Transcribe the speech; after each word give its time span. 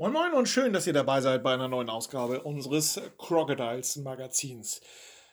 Moin 0.00 0.14
Moin 0.14 0.32
und 0.32 0.48
schön, 0.48 0.72
dass 0.72 0.86
ihr 0.86 0.94
dabei 0.94 1.20
seid 1.20 1.42
bei 1.42 1.52
einer 1.52 1.68
neuen 1.68 1.90
Ausgabe 1.90 2.40
unseres 2.40 2.98
Crocodiles 3.18 3.96
Magazins. 3.96 4.80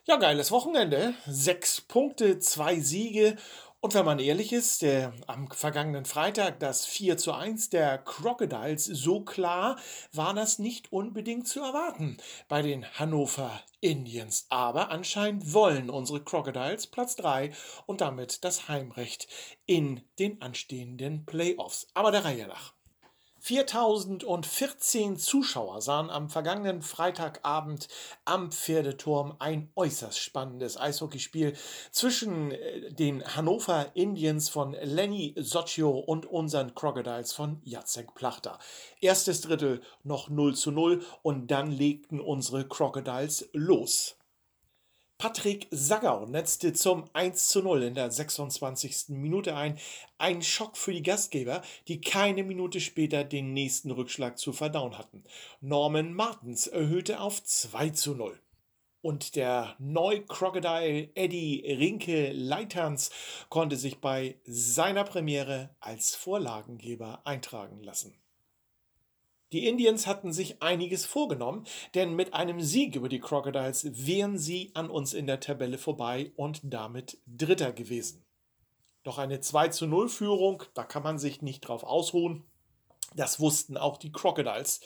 Ja, 0.04 0.18
geiles 0.18 0.52
Wochenende. 0.52 1.14
Sechs 1.26 1.80
Punkte, 1.80 2.40
zwei 2.40 2.78
Siege. 2.82 3.38
Und 3.80 3.94
wenn 3.94 4.04
man 4.04 4.20
ehrlich 4.20 4.52
ist, 4.52 4.82
der, 4.82 5.14
am 5.26 5.50
vergangenen 5.50 6.04
Freitag 6.04 6.60
das 6.60 6.86
4 6.86 7.18
zu 7.18 7.32
1 7.32 7.70
der 7.70 7.98
Crocodiles, 8.00 8.84
so 8.84 9.22
klar 9.22 9.78
war 10.12 10.34
das 10.34 10.60
nicht 10.60 10.92
unbedingt 10.92 11.48
zu 11.48 11.62
erwarten 11.62 12.18
bei 12.50 12.62
den 12.62 12.86
Hannover 13.00 13.62
Indians. 13.80 14.48
Aber 14.50 14.92
anscheinend 14.92 15.54
wollen 15.54 15.90
unsere 15.90 16.22
Crocodiles 16.22 16.88
Platz 16.88 17.16
3 17.16 17.54
und 17.86 18.02
damit 18.02 18.44
das 18.44 18.68
Heimrecht 18.68 19.30
in 19.66 20.02
den 20.20 20.42
anstehenden 20.42 21.26
Playoffs. 21.26 21.88
Aber 21.94 22.12
der 22.12 22.26
Reihe 22.26 22.48
nach. 22.48 22.77
4014 23.48 25.16
Zuschauer 25.16 25.82
sahen 25.82 26.10
am 26.10 26.30
vergangenen 26.30 26.82
Freitagabend 26.82 27.88
am 28.26 28.52
Pferdeturm 28.52 29.38
ein 29.40 29.72
äußerst 29.74 30.20
spannendes 30.20 30.78
Eishockeyspiel 30.78 31.54
zwischen 31.90 32.52
äh, 32.52 32.92
den 32.92 33.24
Hannover 33.24 33.96
Indians 33.96 34.50
von 34.50 34.74
Lenny 34.74 35.34
Soccio 35.38 35.92
und 35.92 36.26
unseren 36.26 36.76
Crocodiles 36.76 37.32
von 37.32 37.62
Jacek 37.64 38.16
Plachter. 38.16 38.60
Erstes 39.00 39.40
Drittel 39.40 39.82
noch 40.04 40.28
0 40.28 40.54
zu 40.54 40.72
0 40.72 41.02
und 41.22 41.48
dann 41.48 41.72
legten 41.72 42.20
unsere 42.20 42.68
Crocodiles 42.68 43.48
los. 43.54 44.18
Patrick 45.20 45.68
Sagau 45.72 46.28
netzte 46.28 46.74
zum 46.74 47.06
1 47.14 47.48
zu 47.48 47.64
0 47.64 47.82
in 47.82 47.96
der 47.96 48.12
26. 48.12 49.10
Minute 49.10 49.56
ein. 49.56 49.80
Ein 50.20 50.44
Schock 50.44 50.78
für 50.78 50.94
die 50.94 51.02
Gastgeber, 51.02 51.64
die 51.88 52.02
keine 52.02 52.44
Minute 52.44 52.80
später 52.80 53.24
den 53.24 53.52
nächsten 53.52 53.90
Rückschlag 53.90 54.38
zu 54.38 54.54
verdauen 54.54 54.96
hatten. 54.96 55.24
Norman 55.60 56.14
Martens 56.14 56.68
erhöhte 56.68 57.20
auf 57.20 57.44
2 57.44 57.90
zu 57.90 58.14
0. 58.14 58.40
Und 59.02 59.36
der 59.36 59.76
Neu-Crocodile 59.80 61.10
Eddie 61.16 61.64
Rinke 61.66 62.32
Leiterns 62.32 63.10
konnte 63.50 63.76
sich 63.76 63.98
bei 63.98 64.40
seiner 64.46 65.04
Premiere 65.04 65.76
als 65.80 66.14
Vorlagengeber 66.14 67.22
eintragen 67.26 67.82
lassen. 67.82 68.14
Die 69.54 69.66
Indians 69.66 70.08
hatten 70.08 70.34
sich 70.34 70.62
einiges 70.62 71.06
vorgenommen, 71.06 71.66
denn 71.96 72.16
mit 72.16 72.34
einem 72.34 72.60
Sieg 72.60 72.96
über 72.96 73.08
die 73.08 73.22
Crocodiles 73.22 74.06
wären 74.06 74.38
sie 74.38 74.72
an 74.74 74.90
uns 74.90 75.14
in 75.14 75.26
der 75.26 75.40
Tabelle 75.40 75.78
vorbei 75.78 76.34
und 76.36 76.60
damit 76.64 77.20
Dritter 77.26 77.72
gewesen. 77.72 78.26
Doch 79.04 79.18
eine 79.18 79.40
2 79.40 79.70
zu 79.70 79.88
0 79.88 80.10
Führung, 80.10 80.64
da 80.74 80.84
kann 80.84 81.02
man 81.02 81.18
sich 81.18 81.42
nicht 81.42 81.62
drauf 81.62 81.84
ausruhen. 81.84 82.44
Das 83.16 83.40
wussten 83.40 83.78
auch 83.78 83.96
die 83.96 84.12
Crocodiles, 84.12 84.82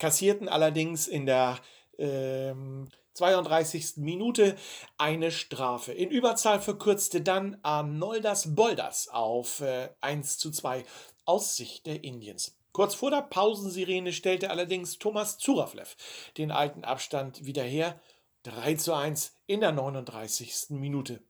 kassierten 0.00 0.48
allerdings 0.48 1.06
in 1.06 1.26
der 1.26 1.60
ähm, 1.96 2.88
32. 3.14 3.98
Minute 3.98 4.56
eine 4.98 5.30
Strafe. 5.30 5.92
In 5.92 6.10
Überzahl 6.10 6.60
verkürzte 6.60 7.20
dann 7.20 7.56
Arnoldas 7.62 8.56
Bolders 8.56 9.06
auf 9.08 9.60
äh, 9.60 9.90
1 10.00 10.38
zu 10.38 10.50
2 10.50 10.84
aus 11.24 11.54
Sicht 11.54 11.86
der 11.86 12.02
Indians. 12.02 12.58
Kurz 12.72 12.94
vor 12.94 13.10
der 13.10 13.22
Pausensirene 13.22 14.12
stellte 14.12 14.50
allerdings 14.50 14.98
Thomas 14.98 15.36
Zuraflev 15.36 15.96
den 16.38 16.50
alten 16.50 16.84
Abstand 16.84 17.44
wieder 17.44 17.62
her. 17.62 18.00
3 18.44 18.74
zu 18.74 18.94
1 18.94 19.36
in 19.46 19.60
der 19.60 19.72
39. 19.72 20.70
Minute. 20.70 21.22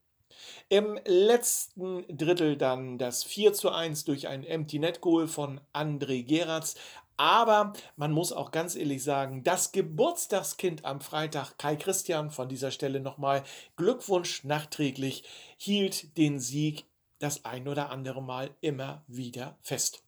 Im 0.68 0.98
letzten 1.04 2.04
Drittel 2.08 2.56
dann 2.56 2.96
das 2.96 3.24
4 3.24 3.52
zu 3.52 3.70
1 3.70 4.04
durch 4.04 4.28
ein 4.28 4.44
Empty 4.44 4.78
Net 4.78 5.00
Goal 5.00 5.28
von 5.28 5.60
André 5.72 6.24
Geratz. 6.24 6.76
Aber 7.16 7.74
man 7.96 8.12
muss 8.12 8.32
auch 8.32 8.52
ganz 8.52 8.74
ehrlich 8.74 9.02
sagen, 9.04 9.44
das 9.44 9.72
Geburtstagskind 9.72 10.84
am 10.84 11.00
Freitag, 11.00 11.58
Kai 11.58 11.76
Christian, 11.76 12.30
von 12.30 12.48
dieser 12.48 12.70
Stelle 12.70 13.00
nochmal 13.00 13.44
Glückwunsch 13.76 14.44
nachträglich, 14.44 15.24
hielt 15.56 16.16
den 16.16 16.40
Sieg 16.40 16.86
das 17.18 17.44
ein 17.44 17.68
oder 17.68 17.90
andere 17.90 18.22
Mal 18.22 18.54
immer 18.60 19.04
wieder 19.06 19.58
fest. 19.60 20.02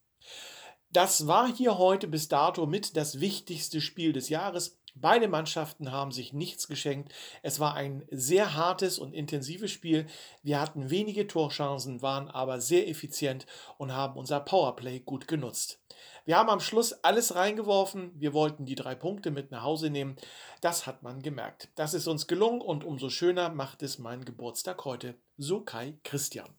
Das 0.94 1.26
war 1.26 1.52
hier 1.52 1.76
heute 1.76 2.06
bis 2.06 2.28
dato 2.28 2.66
mit 2.66 2.96
das 2.96 3.18
wichtigste 3.18 3.80
Spiel 3.80 4.12
des 4.12 4.28
Jahres. 4.28 4.78
Beide 4.94 5.26
Mannschaften 5.26 5.90
haben 5.90 6.12
sich 6.12 6.32
nichts 6.32 6.68
geschenkt. 6.68 7.12
Es 7.42 7.58
war 7.58 7.74
ein 7.74 8.06
sehr 8.12 8.54
hartes 8.54 9.00
und 9.00 9.12
intensives 9.12 9.72
Spiel. 9.72 10.06
Wir 10.44 10.60
hatten 10.60 10.90
wenige 10.90 11.26
Torchancen, 11.26 12.00
waren 12.00 12.28
aber 12.28 12.60
sehr 12.60 12.86
effizient 12.86 13.44
und 13.76 13.92
haben 13.92 14.16
unser 14.16 14.38
Powerplay 14.38 15.00
gut 15.00 15.26
genutzt. 15.26 15.80
Wir 16.26 16.38
haben 16.38 16.48
am 16.48 16.60
Schluss 16.60 16.92
alles 16.92 17.34
reingeworfen. 17.34 18.12
Wir 18.14 18.32
wollten 18.32 18.64
die 18.64 18.76
drei 18.76 18.94
Punkte 18.94 19.32
mit 19.32 19.50
nach 19.50 19.64
Hause 19.64 19.90
nehmen. 19.90 20.14
Das 20.60 20.86
hat 20.86 21.02
man 21.02 21.22
gemerkt. 21.22 21.70
Das 21.74 21.92
ist 21.94 22.06
uns 22.06 22.28
gelungen 22.28 22.60
und 22.60 22.84
umso 22.84 23.10
schöner 23.10 23.48
macht 23.48 23.82
es 23.82 23.98
meinen 23.98 24.24
Geburtstag 24.24 24.84
heute. 24.84 25.16
So 25.38 25.60
Kai 25.60 25.98
Christian. 26.04 26.54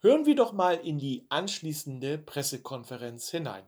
Hören 0.00 0.26
wir 0.26 0.36
doch 0.36 0.52
mal 0.52 0.76
in 0.76 1.00
die 1.00 1.26
anschließende 1.28 2.18
Pressekonferenz 2.18 3.30
hinein. 3.30 3.64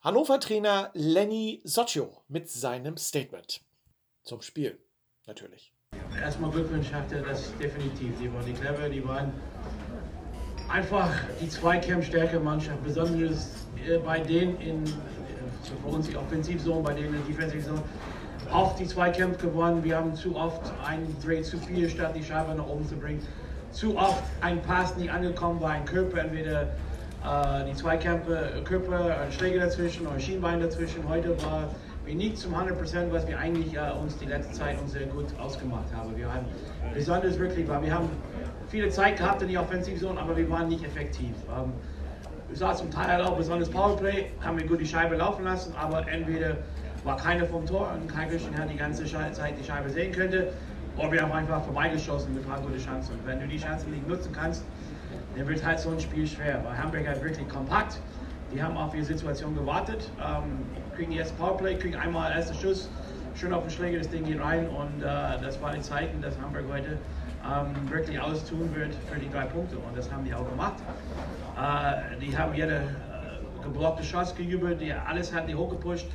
Hannover-Trainer 0.00 0.90
Lenny 0.94 1.60
Soccio 1.62 2.24
mit 2.26 2.50
seinem 2.50 2.96
Statement. 2.96 3.60
Zum 4.24 4.42
Spiel, 4.42 4.80
natürlich. 5.28 5.72
Erstmal 6.20 6.50
Glückwunsch 6.50 6.90
hat 6.90 7.12
er 7.12 7.22
das 7.22 7.56
definitiv. 7.58 8.18
Die 8.20 8.32
waren 8.34 8.44
die 8.44 8.54
clever, 8.54 8.88
die 8.88 9.06
waren 9.06 9.32
einfach 10.68 11.12
die 11.40 11.48
zweikampfstärke 11.48 12.40
Mannschaft, 12.40 12.82
besonders 12.82 13.68
äh, 13.86 13.98
bei 13.98 14.18
denen 14.18 14.60
in, 14.60 14.84
für 14.84 15.88
äh, 15.88 15.92
uns 15.92 16.08
die 16.08 16.16
Offensivzone, 16.16 16.82
bei 16.82 16.94
denen 16.94 17.14
in 17.14 17.24
der 17.24 17.36
Defensivzone. 17.36 17.82
Auch 18.50 18.74
die 18.74 18.86
Zweikämpfe 18.88 19.46
gewonnen. 19.46 19.84
Wir 19.84 19.96
haben 19.96 20.12
zu 20.16 20.34
oft 20.34 20.72
einen 20.84 21.16
Dreh 21.22 21.42
zu 21.42 21.56
viel, 21.56 21.88
statt 21.88 22.16
die 22.16 22.24
Scheibe 22.24 22.52
nach 22.56 22.66
oben 22.66 22.84
zu 22.88 22.96
bringen 22.96 23.24
zu 23.72 23.96
oft 23.96 24.22
ein 24.40 24.60
Pass 24.62 24.96
nicht 24.96 25.10
angekommen 25.10 25.60
war, 25.60 25.70
ein 25.70 25.84
Körper, 25.84 26.18
entweder 26.18 26.62
äh, 26.62 27.64
die 27.68 27.74
Zweikämpfe, 27.74 28.62
Körper, 28.64 29.20
ein 29.20 29.32
Schläger 29.32 29.60
dazwischen 29.60 30.06
oder 30.06 30.16
ein 30.16 30.20
Schienbein 30.20 30.60
dazwischen. 30.60 31.08
Heute 31.08 31.30
war 31.42 31.68
wir 32.04 32.14
nicht 32.14 32.38
zum 32.38 32.54
100%, 32.54 33.12
was 33.12 33.26
wir 33.28 33.38
eigentlich 33.38 33.74
äh, 33.74 33.92
uns 34.00 34.16
die 34.18 34.24
letzte 34.24 34.52
Zeit 34.52 34.80
uns 34.80 34.92
sehr 34.92 35.06
gut 35.06 35.26
ausgemacht 35.38 35.94
haben. 35.94 36.16
Wir 36.16 36.32
haben 36.32 36.46
besonders 36.94 37.38
wirklich, 37.38 37.68
weil 37.68 37.82
wir 37.82 37.94
haben 37.94 38.08
viele 38.68 38.88
Zeit 38.88 39.18
gehabt 39.18 39.42
in 39.42 39.48
die 39.48 39.58
Offensivzone, 39.58 40.18
aber 40.18 40.36
wir 40.36 40.48
waren 40.50 40.68
nicht 40.68 40.84
effektiv. 40.84 41.34
Ähm, 41.48 41.72
es 42.52 42.60
war 42.60 42.74
zum 42.74 42.90
Teil 42.90 43.22
auch 43.22 43.36
besonders 43.36 43.70
Powerplay, 43.70 44.26
haben 44.40 44.58
wir 44.58 44.66
gut 44.66 44.80
die 44.80 44.86
Scheibe 44.86 45.16
laufen 45.16 45.44
lassen, 45.44 45.72
aber 45.76 46.08
entweder 46.08 46.56
war 47.04 47.16
keiner 47.16 47.46
vom 47.46 47.64
Tor 47.64 47.92
und 47.94 48.12
kein 48.12 48.28
Christian 48.28 48.58
hat 48.58 48.68
die 48.70 48.76
ganze 48.76 49.04
Zeit 49.04 49.54
die 49.58 49.64
Scheibe 49.64 49.88
sehen 49.88 50.12
könnte 50.12 50.52
oder 51.00 51.12
wir 51.12 51.22
haben 51.22 51.32
einfach 51.32 51.62
vorbeigeschossen 51.64 52.34
mit 52.34 52.44
einer 52.46 52.60
gute 52.60 52.78
Chance. 52.78 53.12
Und 53.12 53.26
wenn 53.26 53.40
du 53.40 53.46
die 53.46 53.58
Chancen 53.58 53.90
nicht 53.90 54.06
nutzen 54.06 54.32
kannst, 54.32 54.64
dann 55.36 55.48
wird 55.48 55.64
halt 55.64 55.78
so 55.78 55.90
ein 55.90 56.00
Spiel 56.00 56.26
schwer. 56.26 56.62
Weil 56.64 56.76
Hamburg 56.76 57.08
hat 57.08 57.22
wirklich 57.22 57.48
kompakt. 57.48 57.98
Die 58.52 58.62
haben 58.62 58.76
auf 58.76 58.94
ihre 58.94 59.04
Situation 59.04 59.54
gewartet, 59.54 60.10
ähm, 60.18 60.66
kriegen 60.96 61.12
jetzt 61.12 61.38
Powerplay, 61.38 61.76
kriegen 61.76 61.94
einmal 61.94 62.32
ersten 62.32 62.54
Schuss, 62.56 62.90
schön 63.36 63.52
auf 63.52 63.62
den 63.62 63.70
Schläger, 63.70 63.98
das 63.98 64.10
Ding 64.10 64.24
geht 64.24 64.40
rein. 64.42 64.68
Und 64.68 65.02
äh, 65.02 65.06
das 65.40 65.62
war 65.62 65.72
die 65.72 65.80
Zeichen, 65.80 66.20
dass 66.20 66.34
Hamburg 66.40 66.64
heute 66.70 66.98
ähm, 67.44 67.90
wirklich 67.90 68.20
alles 68.20 68.44
tun 68.44 68.68
wird 68.74 68.92
für 69.10 69.20
die 69.20 69.30
drei 69.30 69.44
Punkte. 69.44 69.76
Und 69.78 69.96
das 69.96 70.10
haben 70.12 70.24
die 70.24 70.34
auch 70.34 70.48
gemacht. 70.50 70.74
Äh, 71.56 72.18
die 72.20 72.36
haben 72.36 72.52
jede 72.54 72.76
äh, 72.76 73.62
geblockte 73.62 74.02
Chance 74.02 74.34
gejubelt, 74.34 74.80
die 74.80 74.92
alles 74.92 75.32
hat 75.32 75.48
die 75.48 75.54
hochgepusht. 75.54 76.08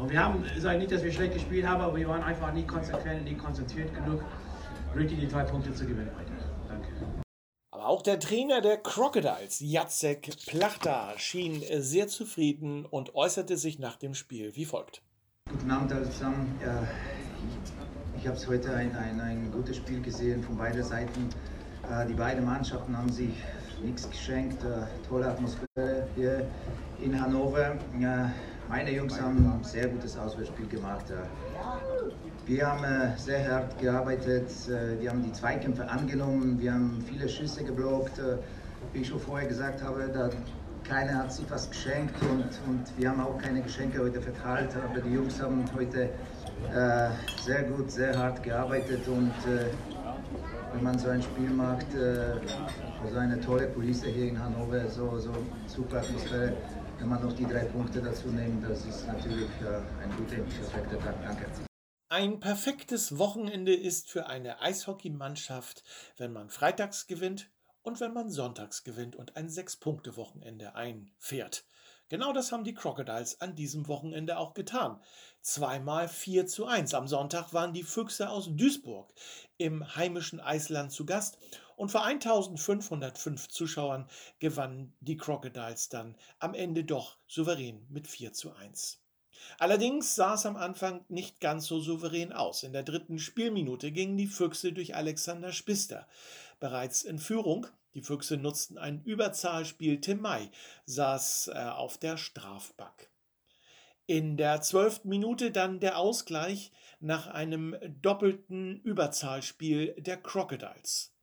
Und 0.00 0.10
wir 0.10 0.24
haben, 0.24 0.42
ich 0.56 0.62
sage 0.62 0.78
nicht, 0.78 0.90
dass 0.90 1.04
wir 1.04 1.12
schlecht 1.12 1.34
gespielt 1.34 1.66
haben, 1.66 1.82
aber 1.82 1.94
wir 1.94 2.08
waren 2.08 2.22
einfach 2.22 2.54
nicht 2.54 2.66
konsequent, 2.66 3.24
nicht 3.24 3.38
konzentriert 3.38 3.94
genug, 3.94 4.22
wirklich 4.94 5.20
die 5.20 5.28
drei 5.28 5.42
Punkte 5.44 5.74
zu 5.74 5.84
gewinnen 5.84 6.10
heute. 6.18 6.32
Danke. 6.68 6.88
Aber 7.70 7.86
auch 7.86 8.00
der 8.00 8.18
Trainer 8.18 8.62
der 8.62 8.78
Crocodiles, 8.78 9.60
Jacek 9.60 10.30
Plachta, 10.46 11.12
schien 11.18 11.62
sehr 11.80 12.08
zufrieden 12.08 12.86
und 12.86 13.14
äußerte 13.14 13.58
sich 13.58 13.78
nach 13.78 13.96
dem 13.96 14.14
Spiel 14.14 14.56
wie 14.56 14.64
folgt. 14.64 15.02
Guten 15.50 15.70
Abend 15.70 15.92
alle 15.92 16.10
zusammen. 16.10 16.58
Ja, 16.64 16.82
ich, 18.16 18.22
ich 18.22 18.26
habe 18.26 18.38
heute 18.46 18.72
ein, 18.72 18.96
ein, 18.96 19.20
ein 19.20 19.52
gutes 19.52 19.76
Spiel 19.76 20.00
gesehen 20.00 20.42
von 20.42 20.56
beiden 20.56 20.82
Seiten. 20.82 21.28
Äh, 21.90 22.06
die 22.06 22.14
beiden 22.14 22.46
Mannschaften 22.46 22.96
haben 22.96 23.12
sich 23.12 23.34
nichts 23.82 24.08
geschenkt. 24.08 24.64
Äh, 24.64 24.86
tolle 25.06 25.26
Atmosphäre 25.26 26.08
hier 26.16 26.46
in 27.02 27.20
Hannover. 27.20 27.76
Meine 28.70 28.92
Jungs 28.92 29.20
haben 29.20 29.52
ein 29.52 29.64
sehr 29.64 29.88
gutes 29.88 30.16
Auswärtsspiel 30.16 30.68
gemacht. 30.68 31.06
Wir 32.46 32.66
haben 32.66 32.84
äh, 32.84 33.18
sehr 33.18 33.50
hart 33.50 33.76
gearbeitet, 33.80 34.48
äh, 34.68 35.00
wir 35.00 35.10
haben 35.10 35.24
die 35.24 35.32
Zweikämpfe 35.32 35.88
angenommen, 35.88 36.56
wir 36.60 36.72
haben 36.72 37.04
viele 37.06 37.28
Schüsse 37.28 37.64
geblockt. 37.64 38.18
Äh, 38.20 38.36
wie 38.92 39.00
ich 39.00 39.08
schon 39.08 39.20
vorher 39.20 39.46
gesagt 39.46 39.82
habe, 39.82 40.08
da 40.12 40.30
keiner 40.88 41.18
hat 41.18 41.32
sich 41.32 41.44
was 41.50 41.68
geschenkt 41.68 42.14
und, 42.22 42.48
und 42.66 42.84
wir 42.96 43.10
haben 43.10 43.20
auch 43.20 43.36
keine 43.38 43.60
Geschenke 43.60 44.00
heute 44.00 44.20
verteilt, 44.22 44.70
aber 44.74 45.00
die 45.00 45.12
Jungs 45.12 45.40
haben 45.40 45.64
heute 45.76 46.08
sehr 47.44 47.62
gut, 47.64 47.90
sehr 47.90 48.18
hart 48.18 48.42
gearbeitet 48.42 49.06
und 49.06 49.32
wenn 50.72 50.82
man 50.82 50.98
so 50.98 51.10
ein 51.10 51.22
Spiel 51.22 51.50
macht, 51.50 51.86
so 51.92 53.18
eine 53.18 53.38
tolle 53.40 53.68
Kulisse 53.68 54.08
hier 54.08 54.30
in 54.30 54.42
Hannover, 54.42 54.88
so, 54.88 55.18
so 55.18 55.30
super 55.66 55.98
Atmosphäre, 55.98 56.54
wenn 57.00 57.08
man 57.08 57.22
noch 57.22 57.32
die 57.32 57.46
drei 57.46 57.64
Punkte 57.64 58.02
dazu 58.02 58.28
nimmt, 58.28 58.62
das 58.68 58.84
ist 58.84 59.06
natürlich 59.06 59.50
äh, 59.62 60.02
ein 60.02 60.14
guter, 60.16 60.36
perfekter 60.36 60.98
Tag. 61.00 61.22
Danke. 61.22 61.46
Ein 62.10 62.40
perfektes 62.40 63.18
Wochenende 63.18 63.74
ist 63.74 64.10
für 64.10 64.26
eine 64.26 64.60
Eishockeymannschaft, 64.60 65.82
wenn 66.18 66.32
man 66.32 66.50
freitags 66.50 67.06
gewinnt 67.06 67.50
und 67.82 68.00
wenn 68.00 68.12
man 68.12 68.30
sonntags 68.30 68.84
gewinnt 68.84 69.16
und 69.16 69.36
ein 69.36 69.48
Sechs-Punkte-Wochenende 69.48 70.74
einfährt. 70.74 71.64
Genau 72.10 72.32
das 72.32 72.50
haben 72.50 72.64
die 72.64 72.74
Crocodiles 72.74 73.40
an 73.40 73.54
diesem 73.54 73.86
Wochenende 73.86 74.36
auch 74.36 74.52
getan. 74.52 75.00
Zweimal 75.40 76.08
4 76.08 76.46
zu 76.48 76.66
1. 76.66 76.92
Am 76.92 77.06
Sonntag 77.06 77.54
waren 77.54 77.72
die 77.72 77.84
Füchse 77.84 78.28
aus 78.28 78.48
Duisburg 78.50 79.14
im 79.56 79.94
heimischen 79.94 80.40
Eisland 80.40 80.90
zu 80.90 81.06
Gast 81.06 81.38
und 81.80 81.90
vor 81.90 82.04
1505 82.04 83.48
Zuschauern 83.48 84.06
gewannen 84.38 84.92
die 85.00 85.16
Crocodiles 85.16 85.88
dann 85.88 86.14
am 86.38 86.52
Ende 86.52 86.84
doch 86.84 87.16
souverän 87.26 87.86
mit 87.88 88.06
4 88.06 88.34
zu 88.34 88.52
1. 88.52 89.00
Allerdings 89.58 90.14
sah 90.14 90.34
es 90.34 90.44
am 90.44 90.56
Anfang 90.56 91.06
nicht 91.08 91.40
ganz 91.40 91.66
so 91.66 91.80
souverän 91.80 92.34
aus. 92.34 92.64
In 92.64 92.74
der 92.74 92.82
dritten 92.82 93.18
Spielminute 93.18 93.92
gingen 93.92 94.18
die 94.18 94.26
Füchse 94.26 94.74
durch 94.74 94.94
Alexander 94.94 95.52
Spister 95.52 96.06
bereits 96.60 97.02
in 97.02 97.18
Führung. 97.18 97.66
Die 97.94 98.02
Füchse 98.02 98.36
nutzten 98.36 98.76
ein 98.76 99.02
Überzahlspiel. 99.04 100.02
Tim 100.02 100.20
May 100.20 100.50
saß 100.84 101.48
äh, 101.48 101.58
auf 101.60 101.96
der 101.96 102.18
Strafbank. 102.18 103.08
In 104.04 104.36
der 104.36 104.60
zwölften 104.60 105.08
Minute 105.08 105.50
dann 105.50 105.80
der 105.80 105.96
Ausgleich 105.96 106.72
nach 107.00 107.26
einem 107.28 107.74
doppelten 108.02 108.82
Überzahlspiel 108.82 109.94
der 109.98 110.18
Crocodiles. 110.18 111.14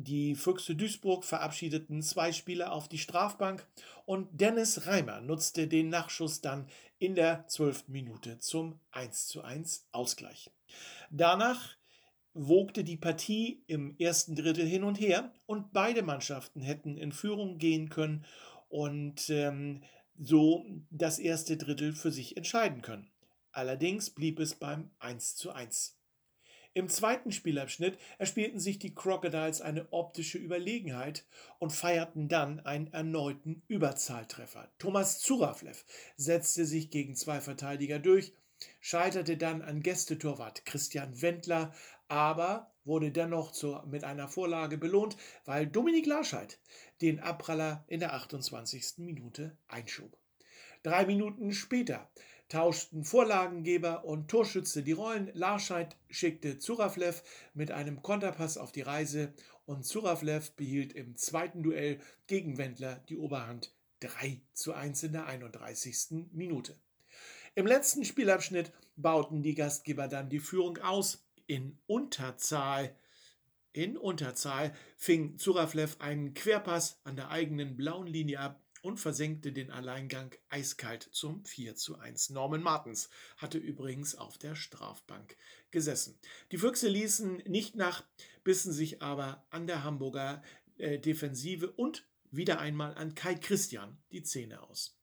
Die 0.00 0.36
Füchse 0.36 0.76
Duisburg 0.76 1.24
verabschiedeten 1.24 2.02
zwei 2.02 2.30
Spieler 2.30 2.70
auf 2.70 2.88
die 2.88 2.98
Strafbank 2.98 3.66
und 4.06 4.28
Dennis 4.40 4.86
Reimer 4.86 5.20
nutzte 5.20 5.66
den 5.66 5.88
Nachschuss 5.88 6.40
dann 6.40 6.68
in 7.00 7.16
der 7.16 7.48
zwölften 7.48 7.90
Minute 7.90 8.38
zum 8.38 8.78
1:1 8.92 9.86
Ausgleich. 9.90 10.52
Danach 11.10 11.76
wogte 12.32 12.84
die 12.84 12.96
Partie 12.96 13.64
im 13.66 13.96
ersten 13.98 14.36
Drittel 14.36 14.66
hin 14.66 14.84
und 14.84 15.00
her 15.00 15.32
und 15.46 15.72
beide 15.72 16.04
Mannschaften 16.04 16.60
hätten 16.60 16.96
in 16.96 17.10
Führung 17.10 17.58
gehen 17.58 17.88
können 17.88 18.24
und 18.68 19.28
ähm, 19.30 19.82
so 20.16 20.64
das 20.90 21.18
erste 21.18 21.56
Drittel 21.56 21.92
für 21.92 22.12
sich 22.12 22.36
entscheiden 22.36 22.82
können. 22.82 23.10
Allerdings 23.50 24.10
blieb 24.10 24.38
es 24.38 24.54
beim 24.54 24.92
1:1. 25.00 25.97
Im 26.74 26.88
zweiten 26.88 27.32
Spielabschnitt 27.32 27.98
erspielten 28.18 28.60
sich 28.60 28.78
die 28.78 28.94
Crocodiles 28.94 29.60
eine 29.60 29.88
optische 29.90 30.38
Überlegenheit 30.38 31.24
und 31.58 31.72
feierten 31.72 32.28
dann 32.28 32.60
einen 32.60 32.92
erneuten 32.92 33.62
Überzahltreffer. 33.68 34.70
Thomas 34.78 35.18
Zuraflev 35.18 35.84
setzte 36.16 36.66
sich 36.66 36.90
gegen 36.90 37.16
zwei 37.16 37.40
Verteidiger 37.40 37.98
durch, 37.98 38.32
scheiterte 38.80 39.36
dann 39.36 39.62
an 39.62 39.82
Gästetorwart 39.82 40.64
Christian 40.66 41.20
Wendler, 41.22 41.74
aber 42.08 42.72
wurde 42.84 43.10
dennoch 43.10 43.52
zur, 43.52 43.84
mit 43.86 44.04
einer 44.04 44.28
Vorlage 44.28 44.78
belohnt, 44.78 45.16
weil 45.44 45.66
Dominik 45.66 46.06
Larscheid 46.06 46.58
den 47.00 47.20
Abpraller 47.20 47.84
in 47.86 48.00
der 48.00 48.14
28. 48.14 48.98
Minute 48.98 49.56
einschob. 49.68 50.16
Drei 50.82 51.06
Minuten 51.06 51.52
später 51.52 52.08
tauschten 52.48 53.04
Vorlagengeber 53.04 54.04
und 54.04 54.28
Torschütze 54.28 54.82
die 54.82 54.92
Rollen. 54.92 55.30
Larscheid 55.34 55.96
schickte 56.08 56.58
Zuraflev 56.58 57.22
mit 57.54 57.70
einem 57.70 58.02
Konterpass 58.02 58.56
auf 58.56 58.72
die 58.72 58.82
Reise 58.82 59.32
und 59.66 59.84
Zuraflev 59.84 60.52
behielt 60.52 60.94
im 60.94 61.16
zweiten 61.16 61.62
Duell 61.62 62.00
gegen 62.26 62.56
Wendler 62.56 63.04
die 63.08 63.18
Oberhand 63.18 63.74
3 64.00 64.40
zu 64.54 64.72
1 64.72 65.02
in 65.02 65.12
der 65.12 65.26
31. 65.26 66.26
Minute. 66.32 66.74
Im 67.54 67.66
letzten 67.66 68.04
Spielabschnitt 68.04 68.72
bauten 68.96 69.42
die 69.42 69.54
Gastgeber 69.54 70.08
dann 70.08 70.30
die 70.30 70.38
Führung 70.38 70.78
aus 70.78 71.26
in 71.46 71.78
Unterzahl. 71.86 72.94
In 73.72 73.98
Unterzahl 73.98 74.74
fing 74.96 75.38
Zuraflev 75.38 75.96
einen 75.98 76.34
Querpass 76.34 77.00
an 77.04 77.16
der 77.16 77.30
eigenen 77.30 77.76
blauen 77.76 78.06
Linie 78.06 78.40
ab 78.40 78.62
und 78.82 78.98
versenkte 78.98 79.52
den 79.52 79.70
Alleingang 79.70 80.34
eiskalt 80.48 81.08
zum 81.12 81.44
4 81.44 81.76
zu 81.76 81.98
1. 81.98 82.30
Norman 82.30 82.62
Martens 82.62 83.10
hatte 83.36 83.58
übrigens 83.58 84.14
auf 84.14 84.38
der 84.38 84.54
Strafbank 84.54 85.36
gesessen. 85.70 86.18
Die 86.52 86.58
Füchse 86.58 86.88
ließen 86.88 87.38
nicht 87.46 87.76
nach, 87.76 88.04
bissen 88.44 88.72
sich 88.72 89.02
aber 89.02 89.46
an 89.50 89.66
der 89.66 89.84
Hamburger 89.84 90.42
äh, 90.78 90.98
Defensive 90.98 91.70
und 91.72 92.06
wieder 92.30 92.60
einmal 92.60 92.94
an 92.94 93.14
Kai 93.14 93.34
Christian 93.34 93.98
die 94.12 94.22
Zähne 94.22 94.62
aus. 94.62 94.98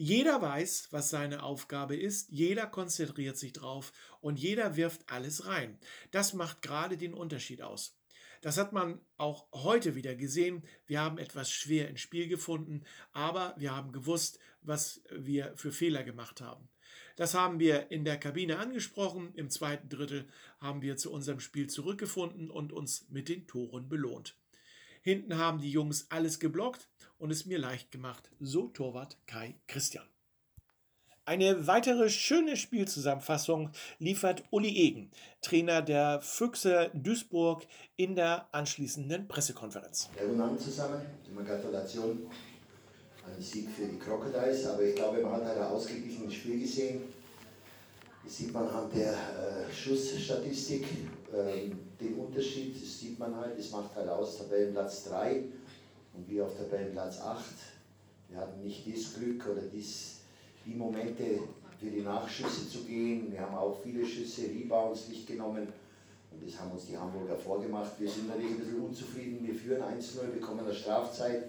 Jeder 0.00 0.40
weiß, 0.40 0.88
was 0.92 1.10
seine 1.10 1.42
Aufgabe 1.42 1.96
ist, 1.96 2.30
jeder 2.30 2.68
konzentriert 2.68 3.36
sich 3.36 3.52
drauf 3.52 3.92
und 4.20 4.38
jeder 4.38 4.76
wirft 4.76 5.10
alles 5.10 5.46
rein. 5.46 5.76
Das 6.12 6.34
macht 6.34 6.62
gerade 6.62 6.96
den 6.96 7.14
Unterschied 7.14 7.62
aus. 7.62 7.97
Das 8.40 8.58
hat 8.58 8.72
man 8.72 9.00
auch 9.16 9.46
heute 9.52 9.94
wieder 9.94 10.14
gesehen. 10.14 10.62
Wir 10.86 11.00
haben 11.00 11.18
etwas 11.18 11.50
schwer 11.50 11.88
ins 11.88 12.00
Spiel 12.00 12.28
gefunden, 12.28 12.84
aber 13.12 13.54
wir 13.58 13.74
haben 13.74 13.92
gewusst, 13.92 14.38
was 14.62 15.02
wir 15.10 15.52
für 15.56 15.72
Fehler 15.72 16.04
gemacht 16.04 16.40
haben. 16.40 16.68
Das 17.16 17.34
haben 17.34 17.58
wir 17.58 17.90
in 17.90 18.04
der 18.04 18.16
Kabine 18.16 18.58
angesprochen. 18.58 19.34
Im 19.34 19.50
zweiten 19.50 19.88
Drittel 19.88 20.28
haben 20.60 20.82
wir 20.82 20.96
zu 20.96 21.12
unserem 21.12 21.40
Spiel 21.40 21.68
zurückgefunden 21.68 22.48
und 22.50 22.72
uns 22.72 23.08
mit 23.08 23.28
den 23.28 23.46
Toren 23.46 23.88
belohnt. 23.88 24.36
Hinten 25.02 25.36
haben 25.36 25.60
die 25.60 25.70
Jungs 25.70 26.06
alles 26.10 26.38
geblockt 26.38 26.88
und 27.18 27.30
es 27.30 27.46
mir 27.46 27.58
leicht 27.58 27.90
gemacht. 27.90 28.30
So 28.38 28.68
Torwart 28.68 29.18
Kai 29.26 29.56
Christian. 29.66 30.06
Eine 31.28 31.66
weitere 31.66 32.08
schöne 32.08 32.56
Spielzusammenfassung 32.56 33.68
liefert 33.98 34.44
Uli 34.50 34.74
Egen, 34.74 35.10
Trainer 35.42 35.82
der 35.82 36.22
Füchse 36.22 36.90
Duisburg, 36.94 37.66
in 37.98 38.16
der 38.16 38.46
anschließenden 38.52 39.28
Pressekonferenz. 39.28 40.08
Guten 40.18 40.40
Abend 40.40 40.58
zusammen. 40.58 41.02
Immer 41.30 41.42
Gratulation 41.42 42.30
an 43.26 43.34
den 43.34 43.42
Sieg 43.42 43.68
für 43.68 43.84
die 43.84 43.98
Crocodiles. 43.98 44.68
Aber 44.68 44.82
ich 44.82 44.94
glaube, 44.94 45.20
man 45.20 45.32
hat 45.44 45.54
ein 45.54 45.64
ausgeglichenes 45.64 46.32
Spiel 46.32 46.60
gesehen. 46.60 47.02
Das 48.24 48.34
sieht 48.34 48.50
man 48.50 48.66
an 48.66 48.90
der 48.96 49.12
äh, 49.12 49.70
Schussstatistik. 49.70 50.86
Ähm, 51.36 51.78
den 52.00 52.14
Unterschied 52.14 52.74
das 52.74 53.00
sieht 53.00 53.18
man 53.18 53.36
halt. 53.36 53.58
Das 53.58 53.70
macht 53.70 53.94
halt 53.94 54.08
aus 54.08 54.38
Tabellenplatz 54.38 55.04
3 55.04 55.44
und 56.14 56.26
wir 56.26 56.46
auf 56.46 56.56
Tabellenplatz 56.56 57.20
8. 57.20 57.44
Wir 58.30 58.38
hatten 58.38 58.62
nicht 58.62 58.86
das 58.90 59.12
Glück 59.12 59.46
oder 59.46 59.60
dies 59.70 60.17
die 60.66 60.74
Momente 60.74 61.40
für 61.78 61.90
die 61.90 62.00
Nachschüsse 62.00 62.68
zu 62.68 62.84
gehen. 62.84 63.30
Wir 63.30 63.40
haben 63.40 63.54
auch 63.54 63.78
viele 63.82 64.04
Schüsse, 64.04 64.42
Rebounds 64.42 65.08
nicht 65.08 65.26
genommen. 65.26 65.68
Und 66.30 66.46
das 66.46 66.60
haben 66.60 66.72
uns 66.72 66.86
die 66.86 66.96
Hamburger 66.96 67.36
vorgemacht. 67.36 67.92
Wir 67.98 68.08
sind 68.10 68.28
natürlich 68.28 68.52
ein 68.52 68.58
bisschen 68.58 68.80
unzufrieden. 68.80 69.46
Wir 69.46 69.54
führen 69.54 69.82
1-0, 69.82 70.26
bekommen 70.32 70.60
eine 70.60 70.74
Strafzeit. 70.74 71.44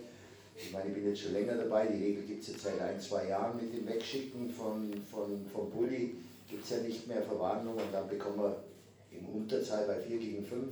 Ich 0.56 0.72
meine, 0.72 0.90
ich 0.90 0.94
bin 0.96 1.08
jetzt 1.08 1.22
schon 1.22 1.34
länger 1.34 1.56
dabei. 1.56 1.88
Die 1.88 2.04
Regel 2.04 2.24
gibt 2.24 2.44
es 2.44 2.50
jetzt 2.50 2.64
seit 2.64 2.80
ein, 2.82 3.00
zwei 3.00 3.28
Jahren 3.28 3.58
mit 3.58 3.74
dem 3.74 3.88
Wegschicken 3.88 4.50
von, 4.50 4.94
von, 5.10 5.46
vom 5.52 5.70
Bulli. 5.70 6.16
Gibt 6.50 6.64
es 6.64 6.70
ja 6.72 6.78
nicht 6.78 7.08
mehr 7.08 7.22
Verwarnung 7.22 7.76
und 7.76 7.94
dann 7.94 8.08
bekommen 8.08 8.40
wir 8.40 8.64
im 9.12 9.26
Unterzahl 9.28 9.86
bei 9.88 10.00
4 10.00 10.18
gegen 10.18 10.46
5 10.46 10.68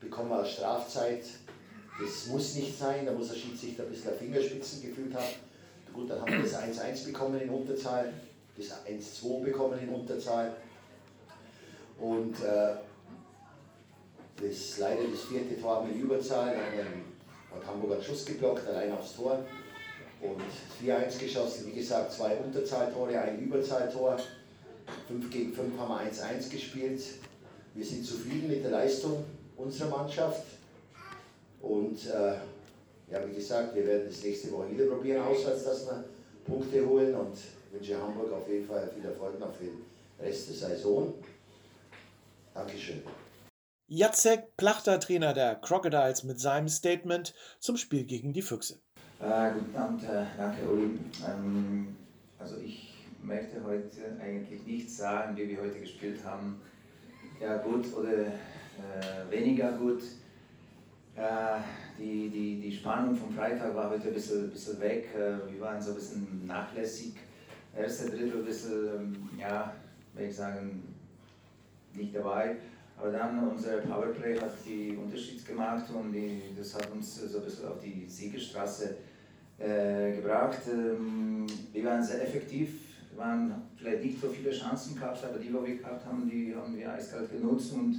bekommen 0.00 0.30
wir 0.30 0.40
eine 0.40 0.48
Strafzeit. 0.48 1.24
Das 2.00 2.26
muss 2.26 2.54
nicht 2.54 2.78
sein, 2.78 3.06
da 3.06 3.12
muss 3.12 3.28
der 3.28 3.36
Schiedsrichter 3.36 3.84
ein 3.84 3.90
bisschen 3.90 4.16
Fingerspitzen 4.16 4.82
gefühlt 4.82 5.14
haben. 5.14 5.26
Gut, 5.98 6.10
dann 6.10 6.20
haben 6.20 6.30
wir 6.30 6.42
das 6.42 6.54
1-1 6.54 7.06
bekommen 7.06 7.40
in 7.40 7.50
Unterzahl, 7.50 8.12
das 8.56 8.66
1-2 8.86 9.42
bekommen 9.42 9.80
in 9.80 9.88
Unterzahl. 9.88 10.54
Und 11.98 12.36
äh, 12.36 12.76
das, 14.40 14.78
leider 14.78 15.02
das 15.10 15.22
vierte 15.22 15.60
Tor 15.60 15.84
in 15.90 16.00
Überzahl. 16.00 16.54
Dann 16.54 17.58
hat 17.58 17.66
Hamburg 17.66 17.94
einen 17.94 18.02
Schuss 18.04 18.24
geblockt, 18.24 18.68
allein 18.68 18.92
aufs 18.92 19.16
Tor. 19.16 19.44
Und 20.20 20.40
4-1 20.86 21.18
geschossen, 21.18 21.66
wie 21.66 21.72
gesagt, 21.72 22.12
zwei 22.12 22.36
Unterzahltore, 22.36 23.20
ein 23.20 23.40
Überzahltor. 23.40 24.18
5 25.08 25.30
gegen 25.32 25.52
5 25.52 25.76
haben 25.80 25.88
wir 25.88 26.12
1-1 26.12 26.48
gespielt. 26.48 27.02
Wir 27.74 27.84
sind 27.84 28.06
zufrieden 28.06 28.46
mit 28.46 28.62
der 28.62 28.70
Leistung 28.70 29.24
unserer 29.56 29.88
Mannschaft. 29.88 30.44
Und 31.60 32.06
äh, 32.06 32.36
ja, 33.10 33.26
wie 33.26 33.34
gesagt, 33.34 33.74
wir 33.74 33.86
werden 33.86 34.06
das 34.06 34.22
nächste 34.22 34.52
Woche 34.52 34.70
wieder 34.70 34.86
probieren, 34.86 35.22
auswärts, 35.22 35.64
dass 35.64 35.86
wir 35.86 36.04
Punkte 36.44 36.86
holen. 36.86 37.14
Und 37.14 37.38
wünsche 37.72 38.00
Hamburg 38.00 38.32
auf 38.32 38.48
jeden 38.48 38.66
Fall 38.66 38.88
viel 38.94 39.04
Erfolg 39.04 39.38
noch 39.38 39.52
für 39.54 39.64
den 39.64 39.84
Rest 40.20 40.48
der 40.48 40.56
Saison. 40.56 41.14
Dankeschön. 42.54 43.02
Jacek 43.86 44.56
Plachter, 44.56 45.00
Trainer 45.00 45.32
der 45.32 45.54
Crocodiles, 45.54 46.24
mit 46.24 46.38
seinem 46.40 46.68
Statement 46.68 47.34
zum 47.58 47.76
Spiel 47.76 48.04
gegen 48.04 48.32
die 48.32 48.42
Füchse. 48.42 48.80
Äh, 49.20 49.52
guten 49.52 49.76
Abend, 49.76 50.02
äh, 50.04 50.24
danke 50.36 50.68
Uli. 50.68 50.98
Ähm, 51.26 51.96
also 52.38 52.56
ich 52.58 52.94
möchte 53.22 53.64
heute 53.64 54.20
eigentlich 54.22 54.64
nicht 54.66 54.94
sagen, 54.94 55.36
wie 55.36 55.48
wir 55.48 55.60
heute 55.60 55.80
gespielt 55.80 56.22
haben. 56.24 56.60
Ja 57.40 57.56
gut 57.58 57.86
oder 57.94 58.26
äh, 58.26 59.30
weniger 59.30 59.72
gut. 59.72 60.02
Äh, 61.18 61.58
die, 61.98 62.30
die, 62.30 62.60
die 62.60 62.72
Spannung 62.72 63.16
vom 63.16 63.32
Freitag 63.32 63.74
war 63.74 63.90
heute 63.90 64.06
ein 64.06 64.14
bisschen, 64.14 64.50
bisschen 64.50 64.80
weg. 64.80 65.08
Äh, 65.16 65.52
wir 65.52 65.60
waren 65.60 65.82
so 65.82 65.90
ein 65.90 65.96
bisschen 65.96 66.46
nachlässig. 66.46 67.14
Erste 67.76 68.10
Drittel 68.10 68.38
ein 68.38 68.44
bisschen, 68.44 68.86
ähm, 68.86 69.30
ja, 69.36 69.74
würde 70.14 70.28
ich 70.28 70.36
sagen, 70.36 70.84
nicht 71.92 72.14
dabei. 72.14 72.56
Aber 72.96 73.10
dann 73.10 73.48
unser 73.48 73.78
Powerplay 73.78 74.38
hat 74.38 74.52
die 74.64 74.96
Unterschied 74.96 75.44
gemacht 75.44 75.86
und 75.92 76.12
die, 76.12 76.40
das 76.56 76.74
hat 76.74 76.88
uns 76.92 77.16
so 77.16 77.38
ein 77.38 77.44
bisschen 77.44 77.66
auf 77.66 77.80
die 77.80 78.06
Siegerstraße 78.06 78.96
äh, 79.58 80.16
gebracht. 80.16 80.60
Ähm, 80.72 81.46
wir 81.72 81.84
waren 81.84 82.02
sehr 82.02 82.22
effektiv. 82.22 82.70
Wir 83.10 83.18
waren 83.18 83.62
vielleicht 83.76 84.04
nicht 84.04 84.20
so 84.20 84.28
viele 84.28 84.52
Chancen 84.52 84.94
gehabt, 84.94 85.24
aber 85.24 85.38
die, 85.38 85.48
die 85.48 85.52
wir 85.52 85.78
gehabt 85.78 86.06
haben, 86.06 86.30
die 86.30 86.54
haben 86.54 86.76
wir 86.76 86.92
eiskalt 86.92 87.30
genutzt. 87.32 87.72
Und 87.72 87.98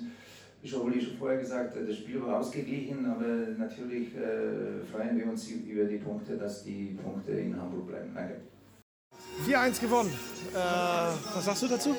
ich 0.62 0.74
habe 0.74 1.02
schon 1.02 1.18
vorher 1.18 1.40
gesagt, 1.40 1.76
das 1.88 1.96
Spiel 1.96 2.22
war 2.22 2.40
ausgeglichen, 2.40 3.06
aber 3.06 3.26
natürlich 3.58 4.16
äh, 4.16 4.84
freuen 4.92 5.18
wir 5.18 5.28
uns 5.28 5.48
über 5.48 5.86
die 5.86 5.98
Punkte, 5.98 6.38
dass 6.38 6.64
die 6.64 6.98
Punkte 7.02 7.32
in 7.32 7.60
Hamburg 7.60 7.88
bleiben. 7.88 8.12
Danke. 8.14 8.42
4-1 9.48 9.80
gewonnen. 9.80 10.14
Äh, 10.54 10.58
was 10.58 11.46
sagst 11.46 11.64
du 11.64 11.68
dazu? 11.68 11.96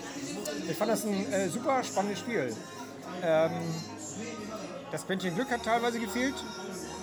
Ich 0.69 0.77
fand 0.77 0.91
das 0.91 1.07
ein 1.07 1.33
äh, 1.33 1.49
super 1.49 1.83
spannendes 1.83 2.19
Spiel. 2.21 2.53
Ähm, 3.23 3.51
das 4.93 5.07
Quäntchen 5.07 5.35
Glück 5.35 5.51
hat 5.51 5.65
teilweise 5.65 5.99
gefehlt 5.99 6.35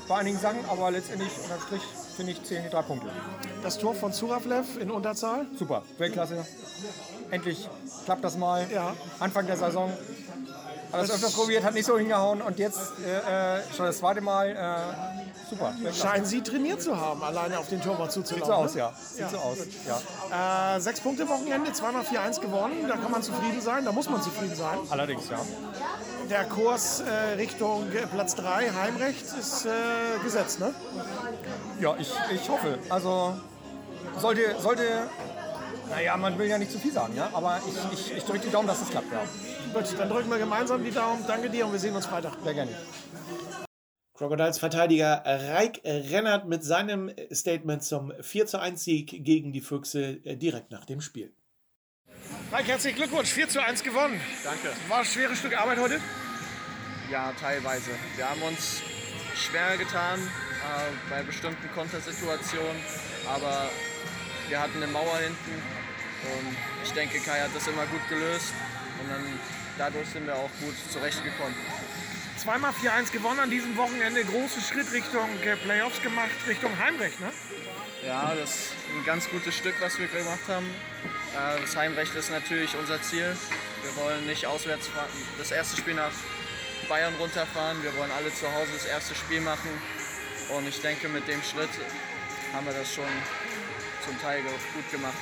bei 0.08 0.18
einigen 0.18 0.38
Sachen, 0.38 0.60
aber 0.70 0.92
letztendlich 0.92 1.32
unterm 1.42 1.60
Strich 1.62 1.82
finde 2.16 2.32
ich 2.34 2.44
zählen 2.44 2.64
die 2.66 2.70
drei 2.70 2.82
Punkte. 2.82 3.10
Das 3.64 3.78
Tor 3.78 3.96
von 3.96 4.12
Suravlev 4.12 4.78
in 4.80 4.92
Unterzahl. 4.92 5.48
Super, 5.58 5.84
Weltklasse. 5.98 6.46
Endlich 7.32 7.68
klappt 8.06 8.24
das 8.24 8.38
mal. 8.38 8.66
Ja. 8.74 8.96
Anfang 9.20 9.48
der 9.48 9.58
Saison. 9.58 9.92
Alles 10.92 11.12
öfters 11.12 11.34
probiert, 11.34 11.64
hat 11.64 11.74
nicht 11.74 11.86
so 11.86 11.98
hingehauen 11.98 12.42
und 12.42 12.60
jetzt 12.60 12.80
äh, 13.06 13.58
äh, 13.58 13.62
schon 13.76 13.86
das 13.86 13.98
zweite 13.98 14.22
Mal. 14.22 14.50
Äh, 14.50 15.50
super. 15.50 15.74
Scheinen 15.94 16.26
sie 16.26 16.42
trainiert 16.42 16.82
zu 16.82 16.96
haben, 16.96 17.22
alleine 17.24 17.60
auf 17.60 17.68
den 17.70 17.82
Torwart 17.82 18.12
zuzulaufen. 18.12 18.70
Sieht 18.70 18.82
so 18.82 18.88
aus, 18.88 18.96
ne? 19.12 19.20
ja. 19.20 19.28
Sieht 19.28 19.30
so 19.30 19.38
aus. 19.38 19.58
Ja. 20.32 20.76
Äh, 20.76 20.80
sechs 20.80 21.02
Punkte 21.02 21.28
Wochenende, 21.28 21.72
zweimal 21.74 22.04
4-1 22.04 22.40
gewonnen. 22.40 22.88
Da 22.88 22.96
kann 22.96 23.12
man 23.12 23.22
zufrieden 23.22 23.62
sein, 23.62 23.86
da 23.86 23.92
muss 23.92 24.10
man 24.10 24.22
zufrieden 24.22 24.56
sein. 24.56 24.78
Allerdings, 24.90 25.30
ja. 25.30 25.40
Der 26.30 26.44
Kurs 26.46 27.02
äh, 27.02 27.36
Richtung 27.36 27.92
äh, 27.92 28.08
Platz 28.08 28.36
3, 28.36 28.72
Heimrecht, 28.72 29.26
ist 29.40 29.68
gesetzt, 30.24 30.60
ne? 30.60 30.74
Ja, 31.80 31.96
ich, 31.98 32.12
ich 32.34 32.50
hoffe. 32.50 32.80
Also 32.90 33.34
sollte, 34.20 34.56
sollte, 34.60 34.84
naja, 35.90 36.18
man 36.18 36.38
will 36.38 36.48
ja 36.48 36.58
nicht 36.58 36.72
zu 36.72 36.80
viel 36.80 36.92
sagen, 36.92 37.16
ja, 37.16 37.30
aber 37.34 37.60
ich, 37.68 38.00
ich, 38.00 38.18
ich 38.18 38.24
drücke 38.24 38.40
die 38.40 38.52
Daumen, 38.52 38.68
dass 38.68 38.82
es 38.82 38.90
klappt, 38.90 39.12
ja. 39.12 39.24
Gut, 39.74 39.86
dann 39.98 40.10
drücken 40.10 40.30
wir 40.30 40.38
gemeinsam 40.38 40.84
die 40.84 40.92
Daumen. 40.92 41.24
Danke 41.28 41.50
dir 41.50 41.66
und 41.66 41.72
wir 41.72 41.80
sehen 41.80 41.96
uns 41.96 42.06
Freitag. 42.06 42.34
Sehr 42.44 42.54
gerne. 42.54 42.72
Crocodiles 44.18 44.58
Verteidiger 44.58 45.22
Reik 45.26 45.82
Rennert 45.86 46.48
mit 46.48 46.64
seinem 46.64 47.12
Statement 47.32 47.84
zum 47.84 48.12
4 48.20 48.48
zu 48.48 48.60
1 48.60 48.84
Sieg 48.84 49.24
gegen 49.24 49.52
die 49.52 49.62
Füchse 49.62 50.16
direkt 50.16 50.72
nach 50.72 50.86
dem 50.86 51.02
Spiel. 51.02 51.32
Reik, 52.52 52.68
herzlichen 52.68 52.98
Glückwunsch, 52.98 53.30
4 53.30 53.50
zu 53.50 53.62
1 53.62 53.84
gewonnen. 53.84 54.20
Danke. 54.44 54.76
War 54.88 55.00
ein 55.00 55.06
schweres 55.06 55.38
Stück 55.38 55.56
Arbeit 55.56 55.78
heute? 55.78 56.00
Ja, 57.12 57.32
teilweise. 57.40 57.92
Wir 58.16 58.28
haben 58.28 58.42
uns 58.42 58.82
schwer 59.36 59.78
getan 59.78 60.20
äh, 60.20 61.12
bei 61.12 61.22
bestimmten 61.22 61.70
Kontersituationen, 61.76 62.82
aber 63.28 63.70
wir 64.50 64.60
hatten 64.60 64.82
eine 64.82 64.92
Mauer 64.92 65.18
hinten 65.20 65.77
und 66.24 66.58
ich 66.84 66.92
denke, 66.92 67.20
Kai 67.20 67.40
hat 67.42 67.56
das 67.56 67.68
immer 67.68 67.86
gut 67.86 68.08
gelöst 68.10 68.54
und 69.02 69.10
dann 69.10 69.40
dadurch 69.78 70.08
sind 70.10 70.26
wir 70.26 70.36
auch 70.36 70.50
gut 70.62 70.76
zurechtgekommen. 70.92 71.56
Zweimal 72.38 72.72
4-1 72.72 73.12
gewonnen 73.12 73.40
an 73.40 73.50
diesem 73.50 73.76
Wochenende. 73.78 74.24
Großen 74.24 74.62
Schritt 74.62 74.92
Richtung 74.92 75.28
äh, 75.44 75.56
Playoffs 75.56 76.02
gemacht, 76.02 76.30
Richtung 76.48 76.72
Heimrecht, 76.78 77.20
ne? 77.20 77.32
Ja, 78.06 78.34
das 78.36 78.50
ist 78.52 78.74
ein 78.96 79.04
ganz 79.06 79.28
gutes 79.30 79.56
Stück, 79.56 79.76
was 79.82 79.98
wir 79.98 80.08
gemacht 80.08 80.48
haben. 80.48 80.68
Äh, 81.36 81.62
Das 81.62 81.76
Heimrecht 81.76 82.14
ist 82.16 82.30
natürlich 82.30 82.76
unser 82.76 83.02
Ziel. 83.02 83.36
Wir 83.84 84.04
wollen 84.04 84.26
nicht 84.28 84.46
auswärts 84.46 84.88
fahren, 84.88 85.10
das 85.38 85.52
erste 85.52 85.78
Spiel 85.78 85.96
nach 85.96 86.12
Bayern 86.88 87.14
runterfahren. 87.20 87.82
Wir 87.84 87.96
wollen 87.98 88.12
alle 88.12 88.34
zu 88.34 88.52
Hause 88.52 88.72
das 88.74 88.86
erste 88.86 89.16
Spiel 89.16 89.42
machen. 89.42 89.70
Und 90.56 90.68
ich 90.68 90.80
denke, 90.82 91.10
mit 91.10 91.28
dem 91.28 91.42
Schritt 91.44 91.70
haben 92.54 92.66
wir 92.66 92.74
das 92.74 92.94
schon 92.94 93.10
zum 94.06 94.20
Teil 94.22 94.42
gut 94.42 94.92
gemacht. 94.92 95.18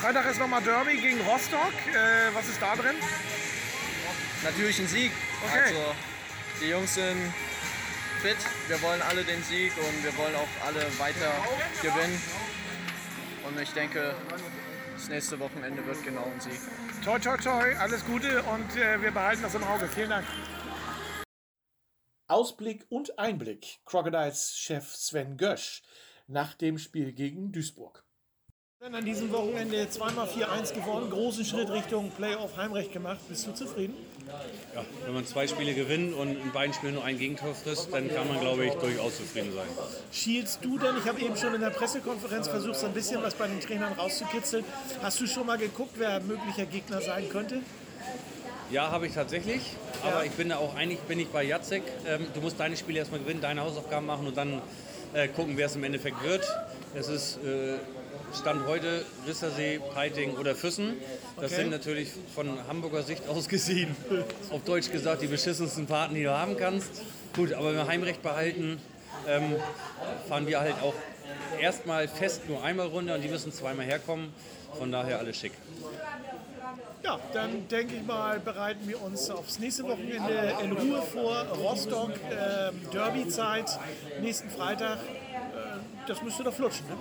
Freitag 0.00 0.26
ist 0.30 0.38
nochmal 0.38 0.62
Derby 0.62 0.96
gegen 0.96 1.20
Rostock. 1.22 1.72
Äh, 1.88 2.32
was 2.32 2.48
ist 2.48 2.62
da 2.62 2.76
drin? 2.76 2.94
Natürlich 4.44 4.78
ein 4.78 4.86
Sieg. 4.86 5.10
Okay. 5.44 5.58
Also, 5.58 5.94
die 6.62 6.68
Jungs 6.68 6.94
sind 6.94 7.34
fit. 8.22 8.36
Wir 8.68 8.80
wollen 8.82 9.02
alle 9.02 9.24
den 9.24 9.42
Sieg 9.42 9.72
und 9.76 10.04
wir 10.04 10.16
wollen 10.16 10.36
auch 10.36 10.66
alle 10.66 10.82
weiter 11.00 11.32
gewinnen. 11.82 12.22
Und 13.44 13.60
ich 13.60 13.72
denke, 13.72 14.14
das 14.94 15.08
nächste 15.08 15.40
Wochenende 15.40 15.84
wird 15.84 16.04
genau 16.04 16.24
ein 16.24 16.40
Sieg. 16.40 16.60
Toi, 17.04 17.18
toi, 17.18 17.36
toi, 17.36 17.74
alles 17.76 18.04
Gute 18.06 18.44
und 18.44 18.76
äh, 18.76 19.02
wir 19.02 19.10
behalten 19.10 19.42
das 19.42 19.56
im 19.56 19.64
Auge. 19.64 19.88
Vielen 19.88 20.10
Dank. 20.10 20.26
Ausblick 22.28 22.86
und 22.88 23.18
Einblick. 23.18 23.80
Crocodiles-Chef 23.84 24.94
Sven 24.94 25.36
Gösch 25.36 25.82
nach 26.28 26.54
dem 26.54 26.78
Spiel 26.78 27.12
gegen 27.12 27.50
Duisburg. 27.50 28.04
An 28.80 29.04
diesem 29.04 29.32
Wochenende 29.32 29.90
zweimal 29.90 30.28
4-1 30.28 30.72
gewonnen, 30.72 31.10
großen 31.10 31.44
Schritt 31.44 31.68
Richtung 31.68 32.12
Playoff 32.12 32.56
Heimrecht 32.56 32.92
gemacht. 32.92 33.18
Bist 33.28 33.44
du 33.44 33.52
zufrieden? 33.52 33.94
Ja, 34.72 34.84
wenn 35.04 35.14
man 35.14 35.26
zwei 35.26 35.48
Spiele 35.48 35.74
gewinnt 35.74 36.14
und 36.14 36.30
in 36.30 36.52
beiden 36.52 36.72
Spielen 36.72 36.94
nur 36.94 37.04
ein 37.04 37.18
Gegentor 37.18 37.56
frisst, 37.56 37.92
dann 37.92 38.08
kann 38.08 38.28
man, 38.28 38.40
glaube 38.40 38.66
ich, 38.66 38.74
durchaus 38.74 39.16
zufrieden 39.16 39.52
sein. 39.52 39.66
Schielst 40.12 40.64
du 40.64 40.78
denn? 40.78 40.96
Ich 40.96 41.08
habe 41.08 41.20
eben 41.20 41.36
schon 41.36 41.54
in 41.54 41.60
der 41.60 41.70
Pressekonferenz 41.70 42.46
versucht, 42.46 42.76
so 42.76 42.86
ein 42.86 42.94
bisschen 42.94 43.20
was 43.20 43.34
bei 43.34 43.48
den 43.48 43.60
Trainern 43.60 43.94
rauszukitzeln. 43.94 44.64
Hast 45.02 45.20
du 45.20 45.26
schon 45.26 45.44
mal 45.44 45.58
geguckt, 45.58 45.94
wer 45.96 46.12
ein 46.12 46.26
möglicher 46.28 46.64
Gegner 46.64 47.00
sein 47.00 47.28
könnte? 47.28 47.60
Ja, 48.70 48.92
habe 48.92 49.08
ich 49.08 49.12
tatsächlich, 49.12 49.60
aber 50.04 50.24
ich 50.24 50.32
bin 50.32 50.50
da 50.50 50.58
auch 50.58 50.76
eigentlich 50.76 51.00
bin 51.00 51.18
ich 51.18 51.28
bei 51.28 51.42
Jacek. 51.42 51.82
Ähm, 52.06 52.26
du 52.32 52.40
musst 52.40 52.60
deine 52.60 52.76
Spiele 52.76 53.00
erstmal 53.00 53.20
gewinnen, 53.20 53.40
deine 53.40 53.60
Hausaufgaben 53.62 54.06
machen 54.06 54.28
und 54.28 54.36
dann 54.36 54.62
äh, 55.14 55.26
gucken, 55.26 55.56
wer 55.56 55.66
es 55.66 55.74
im 55.74 55.82
Endeffekt 55.82 56.22
wird. 56.22 56.46
Es 56.94 57.08
ist 57.08 57.38
äh, 57.44 57.78
Stand 58.38 58.66
heute 58.66 59.04
Rissersee, 59.26 59.80
Peiting 59.94 60.36
oder 60.36 60.54
Füssen. 60.54 60.96
Das 61.36 61.52
Okay. 61.52 61.62
sind 61.62 61.70
natürlich 61.70 62.10
von 62.34 62.48
Hamburger 62.68 63.02
Sicht 63.02 63.28
aus 63.28 63.48
gesehen, 63.48 63.96
auf 64.50 64.62
Deutsch 64.64 64.90
gesagt, 64.90 65.22
die 65.22 65.26
beschissensten 65.26 65.86
Paten, 65.86 66.14
die 66.14 66.22
du 66.24 66.30
haben 66.36 66.56
kannst. 66.56 66.90
Gut, 67.34 67.52
aber 67.52 67.68
wenn 67.70 67.76
wir 67.76 67.86
Heimrecht 67.86 68.22
behalten, 68.22 68.80
ähm, 69.26 69.56
fahren 70.28 70.46
wir 70.46 70.60
halt 70.60 70.74
auch 70.82 70.94
erstmal 71.60 72.06
fest 72.08 72.48
nur 72.48 72.62
einmal 72.62 72.86
runter 72.88 73.14
und 73.14 73.22
die 73.22 73.28
müssen 73.28 73.52
zweimal 73.52 73.86
herkommen. 73.86 74.32
Von 74.78 74.92
daher 74.92 75.18
alles 75.18 75.36
schick. 75.38 75.52
Ja, 77.02 77.18
dann 77.32 77.66
denke 77.68 77.94
ich 77.96 78.02
mal, 78.02 78.38
bereiten 78.40 78.86
wir 78.86 79.00
uns 79.00 79.30
aufs 79.30 79.58
nächste 79.58 79.84
Wochenende 79.84 80.54
in 80.62 80.72
Ruhe 80.72 81.00
vor. 81.02 81.46
Rostock, 81.56 82.10
ähm, 82.30 82.74
Derby-Zeit, 82.92 83.78
nächsten 84.20 84.50
Freitag. 84.50 84.98
Äh, 84.98 85.78
das 86.06 86.20
müsste 86.22 86.42
doch 86.44 86.52
flutschen, 86.52 86.86
ne? 86.88 86.96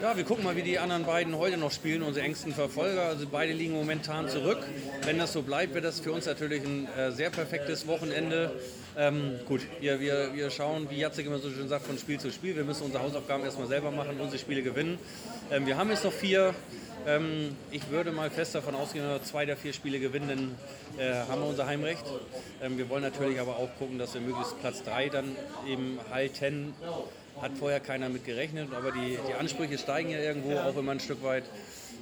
Ja, 0.00 0.16
wir 0.16 0.22
gucken 0.22 0.44
mal, 0.44 0.54
wie 0.54 0.62
die 0.62 0.78
anderen 0.78 1.04
beiden 1.04 1.36
heute 1.36 1.56
noch 1.56 1.72
spielen, 1.72 2.02
unsere 2.04 2.24
engsten 2.24 2.54
Verfolger. 2.54 3.02
Also 3.02 3.26
beide 3.28 3.52
liegen 3.52 3.72
momentan 3.72 4.28
zurück. 4.28 4.58
Wenn 5.04 5.18
das 5.18 5.32
so 5.32 5.42
bleibt, 5.42 5.74
wird 5.74 5.84
das 5.84 5.98
für 5.98 6.12
uns 6.12 6.24
natürlich 6.24 6.62
ein 6.62 6.86
äh, 6.96 7.10
sehr 7.10 7.30
perfektes 7.30 7.88
Wochenende. 7.88 8.52
Ähm, 8.96 9.40
gut, 9.48 9.62
wir, 9.80 9.98
wir, 9.98 10.34
wir 10.34 10.50
schauen, 10.50 10.88
wie 10.88 10.98
Jacek 10.98 11.26
immer 11.26 11.40
so 11.40 11.50
schön 11.50 11.68
sagt, 11.68 11.84
von 11.84 11.98
Spiel 11.98 12.20
zu 12.20 12.30
Spiel. 12.30 12.54
Wir 12.54 12.62
müssen 12.62 12.84
unsere 12.84 13.02
Hausaufgaben 13.02 13.42
erstmal 13.42 13.66
selber 13.66 13.90
machen, 13.90 14.20
unsere 14.20 14.38
Spiele 14.38 14.62
gewinnen. 14.62 15.00
Ähm, 15.50 15.66
wir 15.66 15.76
haben 15.76 15.90
jetzt 15.90 16.04
noch 16.04 16.12
vier. 16.12 16.54
Ähm, 17.04 17.56
ich 17.72 17.90
würde 17.90 18.12
mal 18.12 18.30
fest 18.30 18.54
davon 18.54 18.76
ausgehen, 18.76 19.04
wenn 19.04 19.14
wir 19.14 19.24
zwei 19.24 19.46
der 19.46 19.56
vier 19.56 19.72
Spiele 19.72 19.98
gewinnen, 19.98 20.56
dann 20.96 21.04
äh, 21.04 21.12
haben 21.28 21.40
wir 21.40 21.48
unser 21.48 21.66
Heimrecht. 21.66 22.04
Ähm, 22.62 22.78
wir 22.78 22.88
wollen 22.88 23.02
natürlich 23.02 23.40
aber 23.40 23.56
auch 23.56 23.70
gucken, 23.80 23.98
dass 23.98 24.14
wir 24.14 24.20
möglichst 24.20 24.60
Platz 24.60 24.84
drei 24.84 25.08
dann 25.08 25.34
eben 25.66 25.98
halten. 26.12 26.72
Hat 27.40 27.52
vorher 27.58 27.80
keiner 27.80 28.08
mit 28.08 28.24
gerechnet, 28.24 28.74
aber 28.74 28.92
die, 28.92 29.18
die 29.28 29.34
Ansprüche 29.34 29.78
steigen 29.78 30.10
ja 30.10 30.18
irgendwo, 30.18 30.58
auch 30.58 30.76
immer 30.76 30.92
ein 30.92 31.00
Stück 31.00 31.22
weit. 31.22 31.44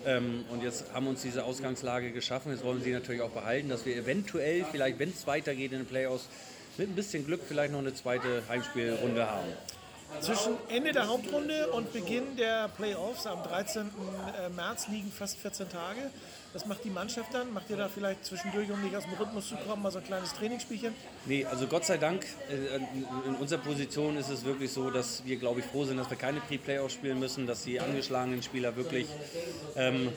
Ähm, 0.04 0.44
und 0.50 0.62
jetzt 0.62 0.92
haben 0.92 1.06
wir 1.06 1.10
uns 1.10 1.22
diese 1.22 1.44
Ausgangslage 1.44 2.12
geschaffen. 2.12 2.52
Jetzt 2.52 2.64
wollen 2.64 2.78
wir 2.78 2.84
sie 2.84 2.92
natürlich 2.92 3.22
auch 3.22 3.30
behalten, 3.30 3.68
dass 3.68 3.84
wir 3.84 3.96
eventuell, 3.96 4.64
vielleicht 4.70 4.98
wenn 4.98 5.10
es 5.10 5.26
weitergeht 5.26 5.72
in 5.72 5.78
den 5.78 5.86
Playoffs, 5.86 6.28
mit 6.78 6.88
ein 6.88 6.94
bisschen 6.94 7.26
Glück 7.26 7.40
vielleicht 7.46 7.72
noch 7.72 7.80
eine 7.80 7.94
zweite 7.94 8.42
Heimspielrunde 8.48 9.28
haben. 9.28 9.48
Zwischen 10.20 10.54
Ende 10.68 10.92
der 10.92 11.08
Hauptrunde 11.08 11.68
und 11.72 11.92
Beginn 11.92 12.36
der 12.36 12.68
Playoffs 12.68 13.26
am 13.26 13.42
13. 13.42 13.82
Äh, 13.82 14.48
März 14.50 14.88
liegen 14.88 15.10
fast 15.10 15.38
14 15.38 15.68
Tage. 15.68 16.10
Was 16.56 16.64
macht 16.64 16.84
die 16.84 16.90
Mannschaft 16.90 17.34
dann? 17.34 17.52
Macht 17.52 17.68
ihr 17.68 17.76
da 17.76 17.86
vielleicht 17.86 18.24
zwischendurch, 18.24 18.70
um 18.70 18.80
nicht 18.82 18.96
aus 18.96 19.02
dem 19.02 19.12
Rhythmus 19.12 19.48
zu 19.48 19.56
kommen, 19.56 19.82
mal 19.82 19.90
so 19.90 19.98
ein 19.98 20.04
kleines 20.04 20.32
Trainingsspielchen? 20.32 20.94
Nee, 21.26 21.44
also 21.44 21.66
Gott 21.66 21.84
sei 21.84 21.98
Dank, 21.98 22.24
äh, 22.48 22.76
in 23.28 23.34
unserer 23.34 23.60
Position 23.60 24.16
ist 24.16 24.30
es 24.30 24.42
wirklich 24.46 24.72
so, 24.72 24.90
dass 24.90 25.22
wir, 25.26 25.36
glaube 25.36 25.60
ich, 25.60 25.66
froh 25.66 25.84
sind, 25.84 25.98
dass 25.98 26.08
wir 26.08 26.16
keine 26.16 26.40
Pre-Playoffs 26.40 26.94
spielen 26.94 27.18
müssen, 27.18 27.46
dass 27.46 27.64
die 27.64 27.78
angeschlagenen 27.78 28.42
Spieler 28.42 28.74
wirklich 28.74 29.06
ähm, 29.76 30.08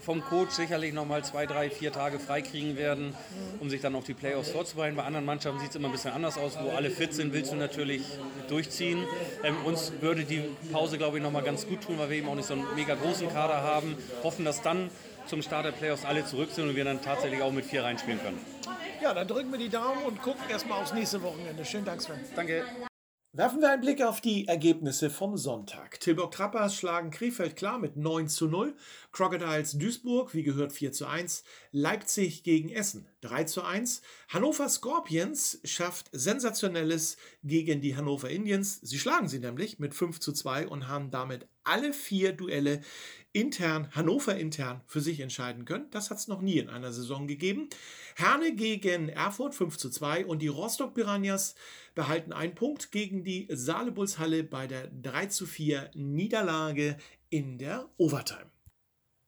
vom 0.00 0.22
Coach 0.22 0.52
sicherlich 0.52 0.94
noch 0.94 1.04
mal 1.04 1.24
zwei, 1.24 1.46
drei, 1.46 1.68
vier 1.68 1.92
Tage 1.92 2.20
freikriegen 2.20 2.76
werden, 2.76 3.16
um 3.58 3.70
sich 3.70 3.80
dann 3.80 3.96
auf 3.96 4.04
die 4.04 4.14
Playoffs 4.14 4.50
vorzubereiten. 4.50 4.94
Bei 4.94 5.02
anderen 5.02 5.26
Mannschaften 5.26 5.58
sieht 5.58 5.70
es 5.70 5.76
immer 5.76 5.88
ein 5.88 5.92
bisschen 5.92 6.12
anders 6.12 6.38
aus. 6.38 6.58
Wo 6.62 6.70
alle 6.70 6.90
fit 6.90 7.12
sind, 7.12 7.32
willst 7.32 7.50
du 7.50 7.56
natürlich 7.56 8.04
durchziehen. 8.48 9.04
Ähm, 9.42 9.56
uns 9.64 9.92
würde 10.00 10.22
die 10.22 10.44
Pause, 10.70 10.96
glaube 10.96 11.18
ich, 11.18 11.22
noch 11.24 11.32
mal 11.32 11.42
ganz 11.42 11.66
gut 11.66 11.82
tun, 11.82 11.98
weil 11.98 12.08
wir 12.08 12.18
eben 12.18 12.28
auch 12.28 12.36
nicht 12.36 12.46
so 12.46 12.54
einen 12.54 12.64
mega 12.76 12.94
großen 12.94 13.28
Kader 13.32 13.62
haben. 13.62 13.96
Hoffen, 14.22 14.44
dass 14.44 14.62
dann 14.62 14.90
zum 15.30 15.42
Start 15.42 15.64
der 15.64 15.70
Playoffs 15.70 16.04
alle 16.04 16.26
zurück 16.26 16.50
sind 16.50 16.68
und 16.68 16.76
wir 16.76 16.84
dann 16.84 17.00
tatsächlich 17.00 17.40
auch 17.40 17.52
mit 17.52 17.64
vier 17.64 17.84
reinspielen 17.84 18.20
können. 18.20 18.38
Ja, 19.00 19.14
dann 19.14 19.28
drücken 19.28 19.52
wir 19.52 19.58
die 19.58 19.68
Daumen 19.68 20.02
und 20.04 20.20
gucken 20.20 20.42
erstmal 20.50 20.82
aufs 20.82 20.92
nächste 20.92 21.22
Wochenende. 21.22 21.64
Schönen 21.64 21.84
Dank, 21.84 22.02
Sven. 22.02 22.18
Danke. 22.34 22.64
Werfen 23.32 23.60
wir 23.60 23.70
einen 23.70 23.80
Blick 23.80 24.02
auf 24.02 24.20
die 24.20 24.48
Ergebnisse 24.48 25.08
vom 25.08 25.36
Sonntag. 25.36 26.00
Tilburg 26.00 26.32
Trappers 26.32 26.74
schlagen 26.74 27.12
Krefeld 27.12 27.54
klar 27.54 27.78
mit 27.78 27.96
9 27.96 28.26
zu 28.26 28.48
0. 28.48 28.74
Crocodiles 29.12 29.78
Duisburg, 29.78 30.34
wie 30.34 30.42
gehört 30.42 30.72
4 30.72 30.90
zu 30.90 31.06
1. 31.06 31.44
Leipzig 31.70 32.42
gegen 32.42 32.70
Essen 32.70 33.06
3 33.20 33.44
zu 33.44 33.62
1. 33.62 34.02
Hannover 34.30 34.68
Scorpions 34.68 35.60
schafft 35.62 36.08
Sensationelles 36.10 37.18
gegen 37.44 37.80
die 37.80 37.96
Hannover 37.96 38.28
Indians. 38.28 38.80
Sie 38.82 38.98
schlagen 38.98 39.28
sie 39.28 39.38
nämlich 39.38 39.78
mit 39.78 39.94
5 39.94 40.18
zu 40.18 40.32
2 40.32 40.66
und 40.66 40.88
haben 40.88 41.12
damit 41.12 41.46
alle 41.70 41.92
vier 41.92 42.32
Duelle 42.32 42.80
intern, 43.32 43.88
Hannover 43.92 44.36
intern, 44.36 44.80
für 44.86 45.00
sich 45.00 45.20
entscheiden 45.20 45.64
können. 45.64 45.88
Das 45.92 46.10
hat 46.10 46.18
es 46.18 46.26
noch 46.26 46.40
nie 46.40 46.58
in 46.58 46.68
einer 46.68 46.92
Saison 46.92 47.28
gegeben. 47.28 47.68
Herne 48.16 48.54
gegen 48.54 49.08
Erfurt 49.08 49.54
5 49.54 49.76
zu 49.76 49.88
2 49.88 50.26
und 50.26 50.42
die 50.42 50.48
Rostock 50.48 50.94
Piranhas 50.94 51.54
behalten 51.94 52.32
einen 52.32 52.56
Punkt 52.56 52.90
gegen 52.90 53.22
die 53.22 53.46
Saale-Bulls-Halle 53.48 54.42
bei 54.42 54.66
der 54.66 54.88
3 54.88 55.26
zu 55.26 55.46
4 55.46 55.92
Niederlage 55.94 56.96
in 57.28 57.58
der 57.58 57.88
Overtime. 57.98 58.50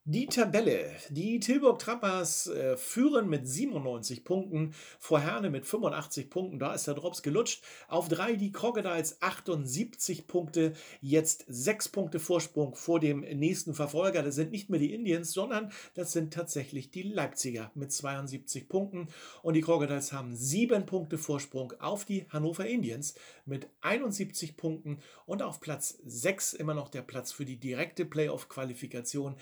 Die 0.05 0.27
Tabelle. 0.27 0.91
Die 1.11 1.39
Tilburg 1.39 1.79
Trappers 1.79 2.49
äh, 2.49 2.77
führen 2.77 3.29
mit 3.29 3.47
97 3.47 4.25
Punkten, 4.25 4.75
vor 4.99 5.21
Herne 5.21 5.49
mit 5.49 5.65
85 5.65 6.29
Punkten, 6.29 6.59
da 6.59 6.75
ist 6.75 6.89
der 6.89 6.95
Drops 6.95 7.23
gelutscht. 7.23 7.63
Auf 7.87 8.09
drei 8.09 8.33
die 8.35 8.51
Crocodiles 8.51 9.23
78 9.23 10.27
Punkte, 10.27 10.73
jetzt 11.01 11.45
sechs 11.47 11.89
Punkte 11.89 12.19
Vorsprung 12.19 12.75
vor 12.75 12.99
dem 12.99 13.21
nächsten 13.21 13.75
Verfolger. 13.75 14.25
Das 14.25 14.35
sind 14.35 14.51
nicht 14.51 14.71
mehr 14.71 14.81
die 14.81 14.93
Indians, 14.93 15.33
sondern 15.33 15.71
das 15.95 16.11
sind 16.11 16.35
tatsächlich 16.35 16.91
die 16.91 17.05
Leipziger 17.05 17.71
mit 17.77 17.93
72 17.93 18.69
Punkten. 18.69 19.07
Und 19.45 19.55
die 19.55 19.61
Crocodiles 19.61 20.13
haben 20.13 20.35
sieben 20.35 20.85
Punkte 20.85 21.17
Vorsprung 21.17 21.75
auf 21.79 22.05
die 22.05 22.27
Hannover 22.29 22.67
Indians 22.67 23.15
mit 23.47 23.69
71 23.83 24.57
Punkten 24.57 24.99
und 25.27 25.43
auf 25.43 25.61
Platz 25.61 25.97
6 26.05 26.55
immer 26.55 26.75
noch 26.75 26.89
der 26.89 27.03
Platz 27.03 27.31
für 27.31 27.45
die 27.45 27.61
direkte 27.61 28.05
Playoff-Qualifikation. 28.05 29.37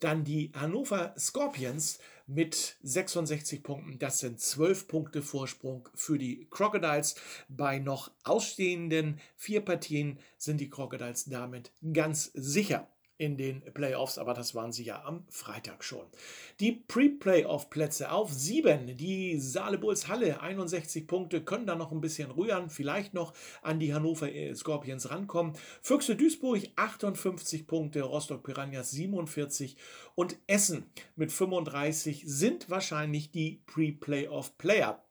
Dann 0.00 0.24
die 0.24 0.52
Hannover 0.54 1.14
Scorpions 1.18 1.98
mit 2.26 2.76
66 2.82 3.62
Punkten. 3.62 3.98
Das 3.98 4.18
sind 4.18 4.40
12 4.40 4.88
Punkte 4.88 5.22
Vorsprung 5.22 5.88
für 5.94 6.18
die 6.18 6.46
Crocodiles. 6.50 7.14
Bei 7.48 7.78
noch 7.78 8.10
ausstehenden 8.24 9.20
vier 9.36 9.60
Partien 9.60 10.18
sind 10.36 10.60
die 10.60 10.70
Crocodiles 10.70 11.26
damit 11.26 11.72
ganz 11.92 12.30
sicher 12.34 12.88
in 13.18 13.36
den 13.36 13.62
Playoffs, 13.72 14.18
aber 14.18 14.34
das 14.34 14.54
waren 14.54 14.72
sie 14.72 14.84
ja 14.84 15.04
am 15.04 15.24
Freitag 15.28 15.82
schon. 15.84 16.04
Die 16.60 16.72
Pre-Playoff-Plätze 16.72 18.10
auf 18.10 18.32
sieben. 18.32 18.96
Die 18.96 19.38
Saale 19.38 19.78
Bulls 19.78 20.08
Halle 20.08 20.40
61 20.40 21.06
Punkte, 21.06 21.42
können 21.42 21.66
da 21.66 21.74
noch 21.74 21.92
ein 21.92 22.00
bisschen 22.00 22.30
rühren, 22.30 22.70
vielleicht 22.70 23.14
noch 23.14 23.32
an 23.62 23.80
die 23.80 23.94
Hannover 23.94 24.32
äh, 24.32 24.54
Scorpions 24.54 25.10
rankommen. 25.10 25.54
Füchse 25.82 26.16
Duisburg 26.16 26.62
58 26.76 27.66
Punkte, 27.66 28.02
Rostock 28.02 28.42
Piranhas 28.42 28.90
47 28.90 29.76
und 30.14 30.36
Essen 30.46 30.90
mit 31.14 31.32
35 31.32 32.24
sind 32.26 32.68
wahrscheinlich 32.68 33.30
die 33.30 33.62
Pre-Playoff-Player. 33.66 35.02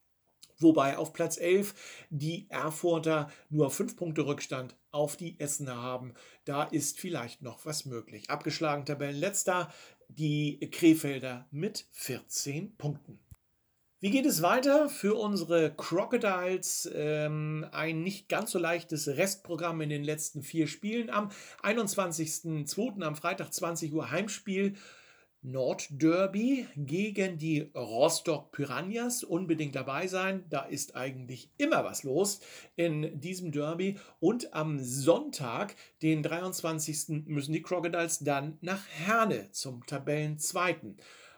Wobei 0.60 0.98
auf 0.98 1.12
Platz 1.12 1.38
11 1.38 1.74
die 2.10 2.46
Erfurter 2.50 3.30
nur 3.50 3.70
5 3.72 3.98
Punkte 3.98 4.26
Rückstand 4.26 4.76
auf 4.96 5.18
die 5.18 5.40
Essener 5.40 5.76
haben. 5.76 6.14
Da 6.46 6.64
ist 6.64 7.00
vielleicht 7.00 7.42
noch 7.42 7.66
was 7.66 7.86
möglich. 7.86 8.30
Abgeschlagen 8.30 8.86
Tabellenletzter 8.86 9.72
die 10.08 10.60
Krefelder 10.72 11.48
mit 11.52 11.86
14 11.92 12.78
Punkten. 12.78 13.20
Wie 14.00 14.12
geht 14.12 14.26
es 14.26 14.42
weiter 14.42 14.90
für 14.90 15.16
unsere 15.16 15.74
Crocodiles? 15.76 16.90
Ähm, 16.94 17.66
ein 17.72 18.04
nicht 18.04 18.30
ganz 18.30 18.52
so 18.52 18.60
leichtes 18.60 19.08
Restprogramm 19.08 19.82
in 19.82 19.90
den 19.90 20.04
letzten 20.04 20.44
vier 20.44 20.68
Spielen. 20.68 21.10
Am 21.10 21.30
21.02. 21.64 23.02
am 23.02 23.16
Freitag 23.16 23.52
20 23.52 23.94
Uhr 23.94 24.12
Heimspiel 24.12 24.76
Nordderby 25.46 26.68
gegen 26.76 27.38
die 27.38 27.70
Rostock 27.76 28.52
Piranhas. 28.52 29.24
Unbedingt 29.24 29.76
dabei 29.76 30.08
sein. 30.08 30.46
Da 30.50 30.62
ist 30.62 30.96
eigentlich 30.96 31.50
immer 31.58 31.84
was 31.84 32.04
los 32.04 32.40
in 32.76 33.20
diesem 33.20 33.52
Derby. 33.52 33.98
Und 34.20 34.54
am 34.54 34.80
Sonntag, 34.80 35.76
den 36.02 36.24
23. 36.24 37.26
müssen 37.28 37.54
die 37.54 37.62
Crocodiles 37.62 38.20
dann 38.20 38.58
nach 38.62 38.88
Herne 38.88 39.52
zum 39.52 39.86
Tabellenzweiten. 39.86 40.98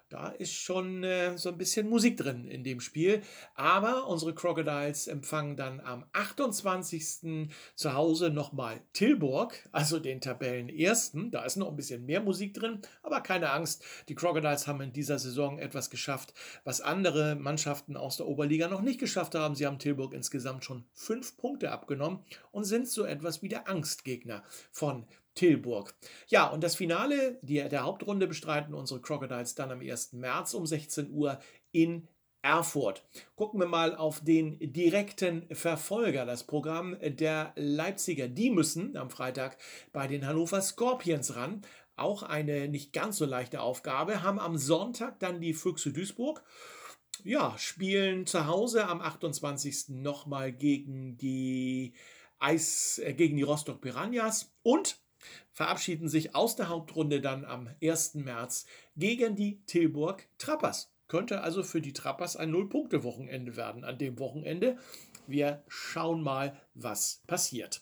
Da 0.10 0.30
ist 0.30 0.54
schon 0.54 1.04
äh, 1.04 1.38
so 1.38 1.50
ein 1.50 1.58
bisschen 1.58 1.90
Musik 1.90 2.16
drin 2.16 2.48
in 2.48 2.64
dem 2.64 2.80
Spiel. 2.80 3.22
Aber 3.56 4.08
unsere 4.08 4.34
Crocodiles 4.34 5.08
empfangen 5.08 5.58
dann 5.58 5.82
am 5.82 6.06
28. 6.14 7.50
zu 7.76 7.94
Hause 7.94 8.30
nochmal 8.30 8.80
Tilburg, 8.94 9.68
also 9.74 10.00
den 10.00 10.22
Tabellenersten. 10.22 11.30
Da 11.32 11.44
ist 11.44 11.58
noch 11.58 11.68
ein 11.68 11.76
bisschen 11.76 12.06
mehr 12.06 12.22
Musik 12.22 12.54
drin, 12.54 12.82
aber 13.04 13.20
keine 13.20 13.52
Angst. 13.52 13.84
Die 14.08 14.16
Crocodiles 14.16 14.66
haben 14.66 14.82
in 14.82 14.94
dieser 14.94 15.20
Saison 15.20 15.60
etwas 15.60 15.90
geschafft, 15.90 16.34
was 16.64 16.80
andere 16.80 17.36
Mannschaften 17.36 17.98
aus 17.98 18.16
der 18.16 18.28
Oberliga 18.28 18.70
noch 18.70 18.82
nicht 18.82 19.02
geschafft 19.02 19.36
haben. 19.36 19.56
Sie 19.56 19.66
haben 19.66 19.80
Tilburg 19.80 20.14
insgesamt 20.14 20.64
schon 20.64 20.86
fünf 20.94 21.36
Punkte 21.36 21.72
abgenommen 21.72 22.20
und 22.52 22.64
sind 22.64 22.88
so 22.88 23.04
etwas 23.04 23.42
wie 23.42 23.50
der 23.50 23.68
Angstgegner 23.68 24.44
von 24.72 25.06
Tilburg. 25.38 25.96
Ja, 26.28 26.48
und 26.48 26.64
das 26.64 26.76
Finale 26.76 27.40
die, 27.42 27.56
der 27.70 27.84
Hauptrunde 27.84 28.28
bestreiten 28.28 28.74
unsere 28.74 29.00
Crocodiles 29.00 29.56
dann 29.56 29.72
am 29.72 29.80
1. 29.80 30.14
März 30.14 30.54
um 30.54 30.66
16 30.66 31.10
Uhr 31.12 31.40
in 31.72 32.08
Erfurt. 32.42 33.04
Gucken 33.36 33.60
wir 33.60 33.68
mal 33.68 33.96
auf 33.96 34.24
den 34.24 34.58
direkten 34.60 35.48
Verfolger, 35.54 36.26
das 36.26 36.46
Programm 36.46 36.98
der 37.02 37.54
Leipziger. 37.56 38.28
Die 38.28 38.50
müssen 38.50 38.96
am 38.96 39.10
Freitag 39.10 39.58
bei 39.92 40.08
den 40.08 40.26
Hannover 40.26 40.62
Scorpions 40.62 41.36
ran. 41.36 41.62
Auch 41.96 42.24
eine 42.24 42.68
nicht 42.68 42.94
ganz 42.94 43.18
so 43.18 43.26
leichte 43.26 43.62
Aufgabe. 43.62 44.24
Haben 44.24 44.40
am 44.40 44.58
Sonntag 44.58 45.20
dann 45.20 45.42
die 45.42 45.54
Füchse 45.54 45.92
Duisburg. 45.92 46.44
Ja, 47.24 47.56
spielen 47.58 48.26
zu 48.26 48.46
Hause 48.48 48.88
am 48.88 49.02
28. 49.02 49.90
nochmal 49.90 50.52
gegen 50.52 51.18
die 51.18 51.94
Eis, 52.40 53.00
äh, 53.04 53.14
gegen 53.14 53.36
die 53.36 53.44
Rostock 53.44 53.82
Piranhas 53.82 54.54
und 54.62 55.00
verabschieden 55.52 56.10
sich 56.10 56.36
aus 56.36 56.56
der 56.56 56.70
Hauptrunde 56.70 57.22
dann 57.22 57.46
am 57.46 57.70
1. 57.82 58.16
März 58.16 58.66
gegen 58.96 59.36
die 59.36 59.64
Tilburg 59.66 60.28
Trappers. 60.38 60.92
Könnte 61.08 61.42
also 61.42 61.64
für 61.64 61.82
die 61.82 61.94
Trappers 61.94 62.36
ein 62.36 62.52
Null-Punkte-Wochenende 62.52 63.56
werden 63.56 63.84
an 63.84 63.98
dem 63.98 64.20
Wochenende. 64.20 64.78
Wir 65.26 65.64
schauen 65.68 66.22
mal, 66.22 66.62
was 66.74 67.24
passiert. 67.28 67.82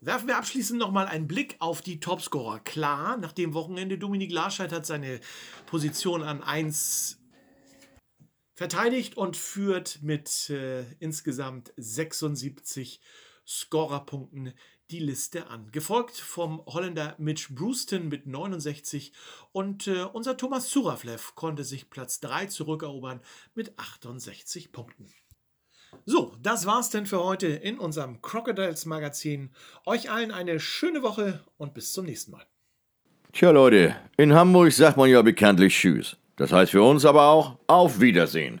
Werfen 0.00 0.28
wir 0.28 0.38
abschließend 0.38 0.78
nochmal 0.78 1.06
einen 1.06 1.28
Blick 1.28 1.56
auf 1.58 1.82
die 1.82 2.00
Topscorer. 2.00 2.60
Klar, 2.60 3.18
nach 3.18 3.32
dem 3.32 3.54
Wochenende 3.54 3.98
Dominik 3.98 4.32
Larscheid 4.32 4.72
hat 4.72 4.86
seine 4.86 5.20
Position 5.66 6.22
an 6.22 6.42
1 6.42 7.20
verteidigt 8.54 9.16
und 9.16 9.36
führt 9.36 10.02
mit 10.02 10.50
äh, 10.50 10.84
insgesamt 10.98 11.72
76 11.76 13.00
Scorerpunkten 13.46 14.54
die 14.90 14.98
Liste 14.98 15.48
an. 15.48 15.70
Gefolgt 15.72 16.16
vom 16.16 16.64
Holländer 16.66 17.14
Mitch 17.18 17.54
Brewston 17.54 18.08
mit 18.08 18.26
69 18.26 19.12
und 19.52 19.86
äh, 19.86 20.02
unser 20.12 20.36
Thomas 20.36 20.70
Suraflev 20.70 21.34
konnte 21.34 21.64
sich 21.64 21.90
Platz 21.90 22.20
3 22.20 22.46
zurückerobern 22.46 23.20
mit 23.54 23.78
68 23.78 24.72
Punkten. 24.72 25.12
So, 26.04 26.34
das 26.42 26.66
war's 26.66 26.90
denn 26.90 27.06
für 27.06 27.22
heute 27.24 27.48
in 27.48 27.78
unserem 27.78 28.22
Crocodiles 28.22 28.86
Magazin. 28.86 29.50
Euch 29.86 30.10
allen 30.10 30.30
eine 30.30 30.60
schöne 30.60 31.02
Woche 31.02 31.44
und 31.56 31.74
bis 31.74 31.92
zum 31.92 32.06
nächsten 32.06 32.32
Mal. 32.32 32.46
Tja 33.32 33.50
Leute, 33.50 33.96
in 34.16 34.34
Hamburg 34.34 34.72
sagt 34.72 34.96
man 34.96 35.10
ja 35.10 35.22
bekanntlich 35.22 35.74
Tschüss. 35.74 36.16
Das 36.36 36.52
heißt 36.52 36.72
für 36.72 36.82
uns 36.82 37.04
aber 37.04 37.24
auch 37.26 37.58
Auf 37.66 38.00
Wiedersehen. 38.00 38.60